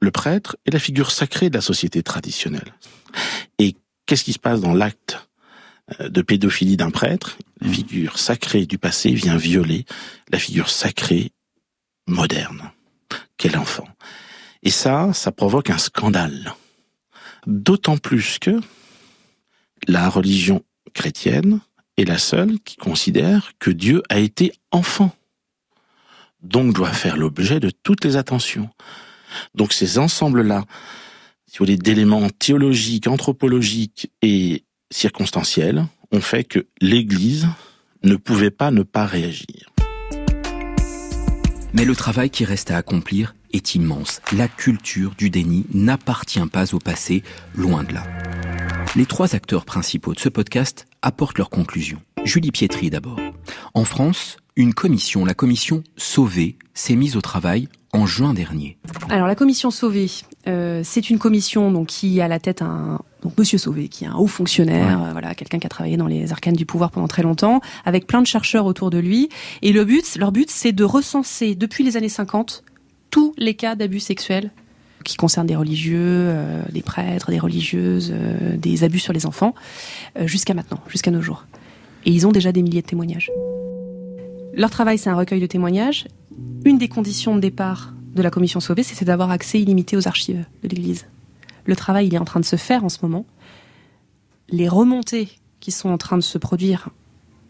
Le 0.00 0.10
prêtre 0.10 0.56
est 0.66 0.72
la 0.72 0.78
figure 0.78 1.10
sacrée 1.10 1.50
de 1.50 1.54
la 1.54 1.60
société 1.60 2.02
traditionnelle. 2.02 2.74
Et 3.58 3.76
qu'est-ce 4.06 4.24
qui 4.24 4.32
se 4.32 4.38
passe 4.38 4.60
dans 4.60 4.74
l'acte 4.74 5.28
euh, 6.00 6.08
de 6.08 6.22
pédophilie 6.22 6.76
d'un 6.76 6.90
prêtre? 6.90 7.38
La 7.60 7.68
figure 7.68 8.18
sacrée 8.18 8.66
du 8.66 8.78
passé 8.78 9.12
vient 9.12 9.36
violer 9.36 9.84
la 10.30 10.38
figure 10.38 10.70
sacrée 10.70 11.32
moderne 12.06 12.70
qu'est 13.36 13.54
l'enfant. 13.54 13.88
Et 14.62 14.70
ça, 14.70 15.12
ça 15.12 15.32
provoque 15.32 15.70
un 15.70 15.78
scandale. 15.78 16.54
D'autant 17.46 17.98
plus 17.98 18.38
que 18.38 18.60
la 19.86 20.08
religion 20.08 20.64
chrétienne 20.94 21.60
est 21.96 22.08
la 22.08 22.18
seule 22.18 22.58
qui 22.60 22.76
considère 22.76 23.52
que 23.58 23.70
Dieu 23.70 24.02
a 24.08 24.18
été 24.18 24.52
enfant, 24.70 25.14
donc 26.42 26.74
doit 26.74 26.92
faire 26.92 27.16
l'objet 27.16 27.60
de 27.60 27.70
toutes 27.70 28.04
les 28.04 28.16
attentions. 28.16 28.70
Donc 29.54 29.72
ces 29.72 29.98
ensembles-là, 29.98 30.64
si 31.54 31.58
vous 31.60 31.66
voulez, 31.66 31.76
d'éléments 31.76 32.28
théologiques, 32.30 33.06
anthropologiques 33.06 34.10
et 34.22 34.64
circonstanciels, 34.90 35.86
ont 36.10 36.20
fait 36.20 36.42
que 36.42 36.66
l'Église 36.80 37.46
ne 38.02 38.16
pouvait 38.16 38.50
pas 38.50 38.72
ne 38.72 38.82
pas 38.82 39.06
réagir. 39.06 39.70
Mais 41.72 41.84
le 41.84 41.94
travail 41.94 42.30
qui 42.30 42.44
reste 42.44 42.72
à 42.72 42.76
accomplir 42.76 43.36
est 43.52 43.76
immense. 43.76 44.20
La 44.36 44.48
culture 44.48 45.14
du 45.16 45.30
déni 45.30 45.64
n'appartient 45.72 46.44
pas 46.52 46.74
au 46.74 46.80
passé, 46.80 47.22
loin 47.54 47.84
de 47.84 47.94
là. 47.94 48.02
Les 48.96 49.06
trois 49.06 49.36
acteurs 49.36 49.64
principaux 49.64 50.12
de 50.12 50.18
ce 50.18 50.28
podcast 50.28 50.86
apportent 51.02 51.38
leurs 51.38 51.50
conclusions. 51.50 52.02
Julie 52.24 52.50
Pietri 52.50 52.90
d'abord. 52.90 53.20
En 53.74 53.84
France, 53.84 54.38
une 54.56 54.74
commission, 54.74 55.24
la 55.24 55.34
commission 55.34 55.84
Sauvé, 55.96 56.58
s'est 56.74 56.96
mise 56.96 57.16
au 57.16 57.20
travail 57.20 57.68
en 57.94 58.06
juin 58.06 58.34
dernier. 58.34 58.76
Alors 59.08 59.28
la 59.28 59.36
commission 59.36 59.70
Sauvé, 59.70 60.10
euh, 60.48 60.80
c'est 60.84 61.10
une 61.10 61.18
commission 61.18 61.70
donc 61.70 61.86
qui 61.86 62.20
a 62.20 62.24
à 62.24 62.28
la 62.28 62.40
tête 62.40 62.60
un 62.60 63.00
donc 63.22 63.38
Monsieur 63.38 63.56
Sauvé, 63.56 63.88
qui 63.88 64.04
est 64.04 64.08
un 64.08 64.16
haut 64.16 64.26
fonctionnaire, 64.26 65.02
euh, 65.02 65.12
voilà, 65.12 65.34
quelqu'un 65.34 65.58
qui 65.58 65.66
a 65.66 65.70
travaillé 65.70 65.96
dans 65.96 66.06
les 66.06 66.30
arcanes 66.32 66.56
du 66.56 66.66
pouvoir 66.66 66.90
pendant 66.90 67.08
très 67.08 67.22
longtemps, 67.22 67.60
avec 67.86 68.06
plein 68.06 68.20
de 68.20 68.26
chercheurs 68.26 68.66
autour 68.66 68.90
de 68.90 68.98
lui. 68.98 69.30
Et 69.62 69.72
le 69.72 69.86
but, 69.86 70.16
leur 70.16 70.30
but, 70.30 70.50
c'est 70.50 70.72
de 70.72 70.84
recenser 70.84 71.54
depuis 71.54 71.84
les 71.84 71.96
années 71.96 72.10
50 72.10 72.64
tous 73.10 73.32
les 73.38 73.54
cas 73.54 73.76
d'abus 73.76 74.00
sexuels 74.00 74.50
qui 75.04 75.16
concernent 75.16 75.46
des 75.46 75.56
religieux, 75.56 75.98
euh, 76.00 76.62
des 76.70 76.82
prêtres, 76.82 77.30
des 77.30 77.38
religieuses, 77.38 78.12
des 78.56 78.84
abus 78.84 78.98
sur 78.98 79.12
les 79.12 79.24
enfants, 79.24 79.54
jusqu'à 80.24 80.52
maintenant, 80.52 80.80
jusqu'à 80.88 81.10
nos 81.10 81.22
jours. 81.22 81.46
Et 82.04 82.10
ils 82.10 82.26
ont 82.26 82.32
déjà 82.32 82.52
des 82.52 82.62
milliers 82.62 82.82
de 82.82 82.86
témoignages. 82.86 83.30
Leur 84.56 84.70
travail, 84.70 84.98
c'est 84.98 85.10
un 85.10 85.16
recueil 85.16 85.40
de 85.40 85.46
témoignages. 85.46 86.06
Une 86.64 86.78
des 86.78 86.88
conditions 86.88 87.34
de 87.34 87.40
départ 87.40 87.92
de 88.14 88.22
la 88.22 88.30
commission 88.30 88.60
Sauvé, 88.60 88.82
c'était 88.82 89.04
d'avoir 89.04 89.30
accès 89.30 89.60
illimité 89.60 89.96
aux 89.96 90.08
archives 90.08 90.44
de 90.62 90.68
l'Église. 90.68 91.06
Le 91.66 91.76
travail, 91.76 92.06
il 92.06 92.14
est 92.14 92.18
en 92.18 92.24
train 92.24 92.40
de 92.40 92.44
se 92.44 92.56
faire 92.56 92.84
en 92.84 92.88
ce 92.88 92.98
moment. 93.02 93.26
Les 94.48 94.68
remontées 94.68 95.28
qui 95.60 95.70
sont 95.70 95.88
en 95.88 95.98
train 95.98 96.16
de 96.16 96.22
se 96.22 96.38
produire 96.38 96.90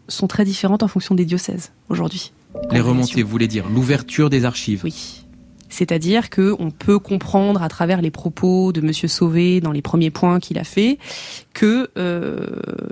sont 0.08 0.26
très 0.26 0.44
différentes 0.44 0.82
en 0.82 0.88
fonction 0.88 1.14
des 1.14 1.24
diocèses 1.24 1.72
aujourd'hui. 1.88 2.32
Les 2.70 2.80
remontées, 2.80 3.22
vous 3.22 3.30
voulez 3.30 3.48
dire 3.48 3.68
l'ouverture 3.68 4.30
des 4.30 4.44
archives 4.44 4.82
Oui. 4.84 5.24
C'est-à-dire 5.68 6.30
que 6.30 6.54
on 6.60 6.70
peut 6.70 7.00
comprendre 7.00 7.62
à 7.62 7.68
travers 7.68 8.00
les 8.00 8.12
propos 8.12 8.72
de 8.72 8.80
Monsieur 8.80 9.08
Sauvé 9.08 9.60
dans 9.60 9.72
les 9.72 9.82
premiers 9.82 10.10
points 10.10 10.38
qu'il 10.38 10.56
a 10.58 10.62
fait 10.62 10.98
que 11.52 11.90
euh, 11.98 12.46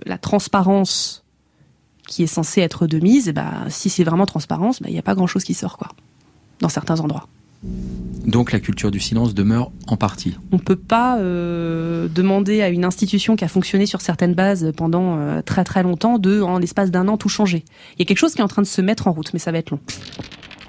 la 0.04 0.18
transparence 0.18 1.21
qui 2.12 2.22
est 2.22 2.26
censée 2.26 2.60
être 2.60 2.86
de 2.86 2.98
mise, 2.98 3.32
bah, 3.34 3.64
si 3.70 3.88
c'est 3.88 4.04
vraiment 4.04 4.26
transparence, 4.26 4.82
bah, 4.82 4.88
il 4.90 4.92
n'y 4.92 4.98
a 4.98 5.02
pas 5.02 5.14
grand-chose 5.14 5.44
qui 5.44 5.54
sort 5.54 5.78
quoi, 5.78 5.88
dans 6.60 6.68
certains 6.68 7.00
endroits. 7.00 7.26
Donc 8.26 8.52
la 8.52 8.60
culture 8.60 8.90
du 8.90 9.00
silence 9.00 9.32
demeure 9.32 9.72
en 9.86 9.96
partie. 9.96 10.36
On 10.52 10.56
ne 10.56 10.60
peut 10.60 10.76
pas 10.76 11.18
euh, 11.18 12.08
demander 12.08 12.60
à 12.60 12.68
une 12.68 12.84
institution 12.84 13.34
qui 13.34 13.44
a 13.44 13.48
fonctionné 13.48 13.86
sur 13.86 14.02
certaines 14.02 14.34
bases 14.34 14.72
pendant 14.76 15.16
euh, 15.16 15.40
très 15.40 15.64
très 15.64 15.82
longtemps 15.82 16.18
de, 16.18 16.42
en 16.42 16.58
l'espace 16.58 16.90
d'un 16.90 17.08
an, 17.08 17.16
tout 17.16 17.30
changer. 17.30 17.64
Il 17.94 18.00
y 18.00 18.02
a 18.02 18.04
quelque 18.04 18.18
chose 18.18 18.34
qui 18.34 18.40
est 18.40 18.44
en 18.44 18.48
train 18.48 18.62
de 18.62 18.66
se 18.66 18.82
mettre 18.82 19.06
en 19.06 19.12
route, 19.12 19.32
mais 19.32 19.38
ça 19.38 19.50
va 19.50 19.56
être 19.56 19.70
long. 19.70 19.80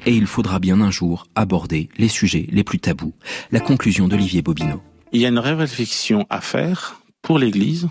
Et 0.06 0.15
il 0.15 0.27
faudra 0.27 0.60
bien 0.60 0.79
un 0.79 0.91
jour 0.91 1.27
aborder 1.36 1.89
les 1.97 2.08
sujets 2.08 2.47
les 2.51 2.63
plus 2.63 2.79
tabous. 2.79 3.13
La 3.51 3.60
conclusion 3.60 4.08
d'Olivier 4.08 4.41
Bobineau. 4.41 4.82
Il 5.12 5.19
y 5.19 5.25
a 5.25 5.29
une 5.29 5.39
réflexion 5.39 6.25
à 6.29 6.39
faire 6.39 7.01
pour 7.21 7.38
l'Église, 7.38 7.89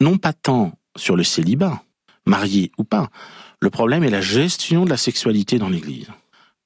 non 0.00 0.18
pas 0.18 0.32
tant 0.32 0.72
sur 0.96 1.16
le 1.16 1.24
célibat, 1.24 1.82
marié 2.26 2.72
ou 2.78 2.84
pas. 2.84 3.08
Le 3.60 3.70
problème 3.70 4.04
est 4.04 4.10
la 4.10 4.20
gestion 4.20 4.84
de 4.84 4.90
la 4.90 4.96
sexualité 4.96 5.58
dans 5.58 5.68
l'Église. 5.68 6.08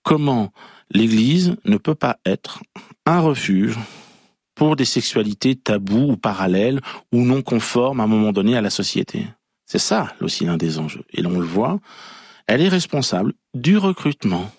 Comment 0.02 0.52
l'Église 0.90 1.56
ne 1.64 1.76
peut 1.76 1.94
pas 1.94 2.18
être 2.26 2.60
un 3.06 3.20
refuge 3.20 3.78
pour 4.54 4.76
des 4.76 4.84
sexualités 4.84 5.54
taboues 5.54 6.12
ou 6.12 6.16
parallèles 6.16 6.80
ou 7.12 7.22
non 7.22 7.42
conformes 7.42 8.00
à 8.00 8.04
un 8.04 8.08
moment 8.08 8.32
donné 8.32 8.56
à 8.56 8.60
la 8.60 8.70
société? 8.70 9.26
C'est 9.66 9.78
ça 9.78 10.12
aussi 10.20 10.46
l'un 10.46 10.56
des 10.56 10.78
enjeux. 10.78 11.04
Et 11.12 11.22
l'on 11.22 11.38
le 11.38 11.46
voit, 11.46 11.78
elle 12.46 12.60
est 12.60 12.68
responsable 12.68 13.34
du 13.54 13.78
recrutement 13.78 14.50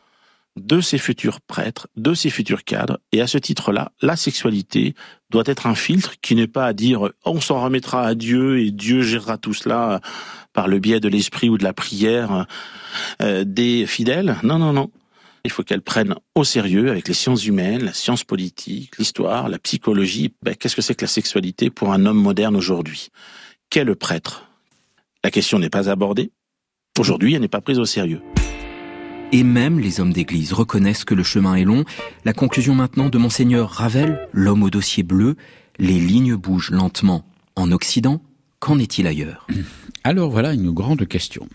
de 0.57 0.81
ses 0.81 0.97
futurs 0.97 1.39
prêtres, 1.41 1.87
de 1.95 2.13
ses 2.13 2.29
futurs 2.29 2.63
cadres, 2.63 2.99
et 3.11 3.21
à 3.21 3.27
ce 3.27 3.37
titre-là, 3.37 3.91
la 4.01 4.15
sexualité 4.15 4.95
doit 5.29 5.43
être 5.45 5.65
un 5.65 5.75
filtre 5.75 6.15
qui 6.21 6.35
n'est 6.35 6.47
pas 6.47 6.65
à 6.65 6.73
dire 6.73 7.09
on 7.25 7.39
s'en 7.39 7.61
remettra 7.61 8.05
à 8.05 8.15
Dieu 8.15 8.59
et 8.59 8.71
Dieu 8.71 9.01
gérera 9.01 9.37
tout 9.37 9.53
cela 9.53 10.01
par 10.53 10.67
le 10.67 10.79
biais 10.79 10.99
de 10.99 11.07
l'esprit 11.07 11.49
ou 11.49 11.57
de 11.57 11.63
la 11.63 11.73
prière 11.73 12.45
euh, 13.21 13.43
des 13.45 13.85
fidèles. 13.85 14.35
Non, 14.43 14.59
non, 14.59 14.73
non. 14.73 14.91
Il 15.43 15.51
faut 15.51 15.63
qu'elle 15.63 15.81
prenne 15.81 16.15
au 16.35 16.43
sérieux 16.43 16.91
avec 16.91 17.07
les 17.07 17.13
sciences 17.13 17.45
humaines, 17.45 17.83
la 17.85 17.93
science 17.93 18.23
politique, 18.23 18.97
l'histoire, 18.97 19.49
la 19.49 19.57
psychologie. 19.57 20.33
Ben, 20.43 20.55
Qu'est-ce 20.55 20.75
que 20.75 20.81
c'est 20.81 20.93
que 20.93 21.05
la 21.05 21.09
sexualité 21.09 21.69
pour 21.69 21.93
un 21.93 22.05
homme 22.05 22.21
moderne 22.21 22.55
aujourd'hui? 22.55 23.09
Qu'est 23.69 23.85
le 23.85 23.95
prêtre? 23.95 24.47
La 25.23 25.31
question 25.31 25.57
n'est 25.57 25.69
pas 25.69 25.89
abordée. 25.89 26.31
Aujourd'hui, 26.99 27.33
elle 27.33 27.41
n'est 27.41 27.47
pas 27.47 27.61
prise 27.61 27.79
au 27.79 27.85
sérieux. 27.85 28.21
Et 29.33 29.43
même 29.43 29.79
les 29.79 30.01
hommes 30.01 30.11
d'église 30.11 30.51
reconnaissent 30.51 31.05
que 31.05 31.15
le 31.15 31.23
chemin 31.23 31.55
est 31.55 31.63
long. 31.63 31.85
La 32.25 32.33
conclusion 32.33 32.75
maintenant 32.75 33.07
de 33.07 33.17
monseigneur 33.17 33.69
Ravel, 33.69 34.27
l'homme 34.33 34.63
au 34.63 34.69
dossier 34.69 35.03
bleu, 35.03 35.37
les 35.79 35.99
lignes 35.99 36.35
bougent 36.35 36.71
lentement. 36.71 37.23
En 37.55 37.71
Occident, 37.71 38.21
qu'en 38.59 38.77
est-il 38.77 39.07
ailleurs? 39.07 39.47
Alors 40.03 40.31
voilà 40.31 40.53
une 40.53 40.71
grande 40.71 41.07
question. 41.07 41.47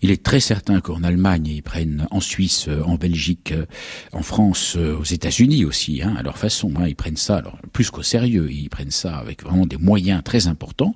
Il 0.00 0.12
est 0.12 0.22
très 0.22 0.38
certain 0.38 0.80
qu'en 0.80 1.02
Allemagne, 1.02 1.48
ils 1.48 1.62
prennent 1.62 2.06
en 2.12 2.20
Suisse, 2.20 2.66
euh, 2.68 2.82
en 2.82 2.94
Belgique, 2.94 3.50
euh, 3.50 3.66
en 4.12 4.22
France, 4.22 4.74
euh, 4.76 4.96
aux 4.96 5.04
États-Unis 5.04 5.64
aussi, 5.64 6.02
hein, 6.02 6.14
à 6.16 6.22
leur 6.22 6.38
façon. 6.38 6.72
Hein, 6.76 6.86
ils 6.86 6.94
prennent 6.94 7.16
ça 7.16 7.42
plus 7.72 7.90
qu'au 7.90 8.02
sérieux. 8.02 8.48
Ils 8.52 8.68
prennent 8.68 8.92
ça 8.92 9.16
avec 9.16 9.42
vraiment 9.42 9.66
des 9.66 9.78
moyens 9.78 10.22
très 10.22 10.46
importants. 10.46 10.94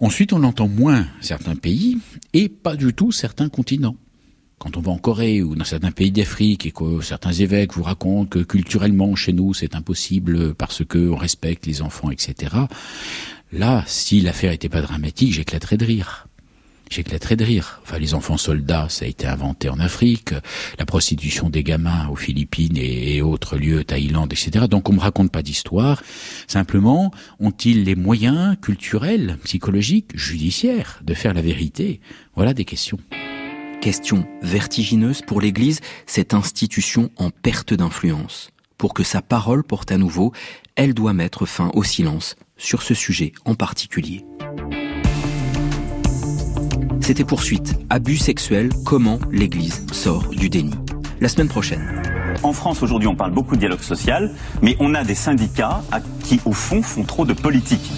Ensuite, 0.00 0.34
on 0.34 0.44
entend 0.44 0.68
moins 0.68 1.06
certains 1.22 1.56
pays 1.56 1.96
et 2.34 2.50
pas 2.50 2.76
du 2.76 2.92
tout 2.92 3.10
certains 3.10 3.48
continents. 3.48 3.96
Quand 4.58 4.76
on 4.76 4.80
va 4.80 4.90
en 4.90 4.98
Corée 4.98 5.42
ou 5.42 5.54
dans 5.54 5.64
certains 5.64 5.92
pays 5.92 6.10
d'Afrique 6.10 6.66
et 6.66 6.72
que 6.72 7.00
certains 7.00 7.32
évêques 7.32 7.74
vous 7.74 7.84
racontent 7.84 8.28
que 8.28 8.40
culturellement 8.40 9.14
chez 9.14 9.32
nous 9.32 9.54
c'est 9.54 9.74
impossible 9.76 10.54
parce 10.54 10.84
que 10.84 11.10
on 11.10 11.16
respecte 11.16 11.66
les 11.66 11.80
enfants, 11.82 12.10
etc. 12.10 12.56
Là, 13.52 13.84
si 13.86 14.20
l'affaire 14.20 14.50
n'était 14.50 14.68
pas 14.68 14.82
dramatique, 14.82 15.32
j'éclaterais 15.32 15.76
de 15.78 15.84
rire. 15.86 16.26
j'éclaterais 16.90 17.36
de 17.36 17.44
rire. 17.44 17.80
Enfin, 17.82 17.98
les 17.98 18.14
enfants 18.14 18.36
soldats, 18.36 18.88
ça 18.88 19.04
a 19.04 19.08
été 19.08 19.26
inventé 19.26 19.68
en 19.68 19.78
Afrique, 19.78 20.32
la 20.78 20.86
prostitution 20.86 21.50
des 21.50 21.62
gamins 21.62 22.08
aux 22.08 22.16
Philippines 22.16 22.76
et, 22.76 23.22
autres 23.22 23.56
lieux, 23.56 23.84
Thaïlande, 23.84 24.32
etc. 24.32 24.66
Donc 24.68 24.88
on 24.88 24.94
me 24.94 25.00
raconte 25.00 25.30
pas 25.30 25.42
d'histoire. 25.42 26.02
Simplement, 26.46 27.12
ont-ils 27.40 27.84
les 27.84 27.94
moyens 27.94 28.56
culturels, 28.60 29.38
psychologiques, 29.44 30.10
judiciaires 30.14 31.00
de 31.04 31.14
faire 31.14 31.34
la 31.34 31.42
vérité? 31.42 32.00
Voilà 32.34 32.54
des 32.54 32.64
questions. 32.64 32.98
Question 33.80 34.26
vertigineuse 34.42 35.22
pour 35.22 35.40
l'Église, 35.40 35.80
cette 36.06 36.34
institution 36.34 37.10
en 37.16 37.30
perte 37.30 37.74
d'influence. 37.74 38.50
Pour 38.76 38.92
que 38.92 39.04
sa 39.04 39.22
parole 39.22 39.62
porte 39.62 39.92
à 39.92 39.98
nouveau, 39.98 40.32
elle 40.74 40.94
doit 40.94 41.12
mettre 41.12 41.46
fin 41.46 41.70
au 41.74 41.84
silence 41.84 42.34
sur 42.56 42.82
ce 42.82 42.92
sujet 42.94 43.32
en 43.44 43.54
particulier. 43.54 44.24
C'était 47.00 47.24
poursuite. 47.24 47.76
Abus 47.88 48.16
sexuels, 48.16 48.70
comment 48.84 49.20
l'Église 49.30 49.86
sort 49.92 50.28
du 50.30 50.50
déni. 50.50 50.74
La 51.20 51.28
semaine 51.28 51.48
prochaine. 51.48 52.02
En 52.42 52.52
France, 52.52 52.82
aujourd'hui, 52.82 53.08
on 53.08 53.16
parle 53.16 53.32
beaucoup 53.32 53.54
de 53.54 53.60
dialogue 53.60 53.80
social, 53.80 54.34
mais 54.60 54.76
on 54.80 54.94
a 54.94 55.04
des 55.04 55.14
syndicats 55.14 55.82
qui, 56.24 56.40
au 56.44 56.52
fond, 56.52 56.82
font 56.82 57.04
trop 57.04 57.24
de 57.24 57.32
politique. 57.32 57.92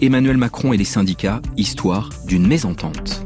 Emmanuel 0.00 0.36
Macron 0.36 0.72
et 0.72 0.76
les 0.76 0.84
syndicats, 0.84 1.42
histoire 1.56 2.10
d'une 2.24 2.46
mésentente. 2.46 3.24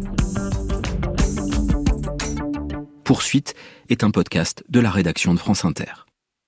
Poursuite 3.05 3.55
est 3.89 4.05
un 4.05 4.11
podcast 4.11 4.65
de 4.69 4.81
la 4.81 4.91
rédaction 4.91 5.35
de 5.35 5.39
France 5.39 5.65
Inter. 5.65 6.02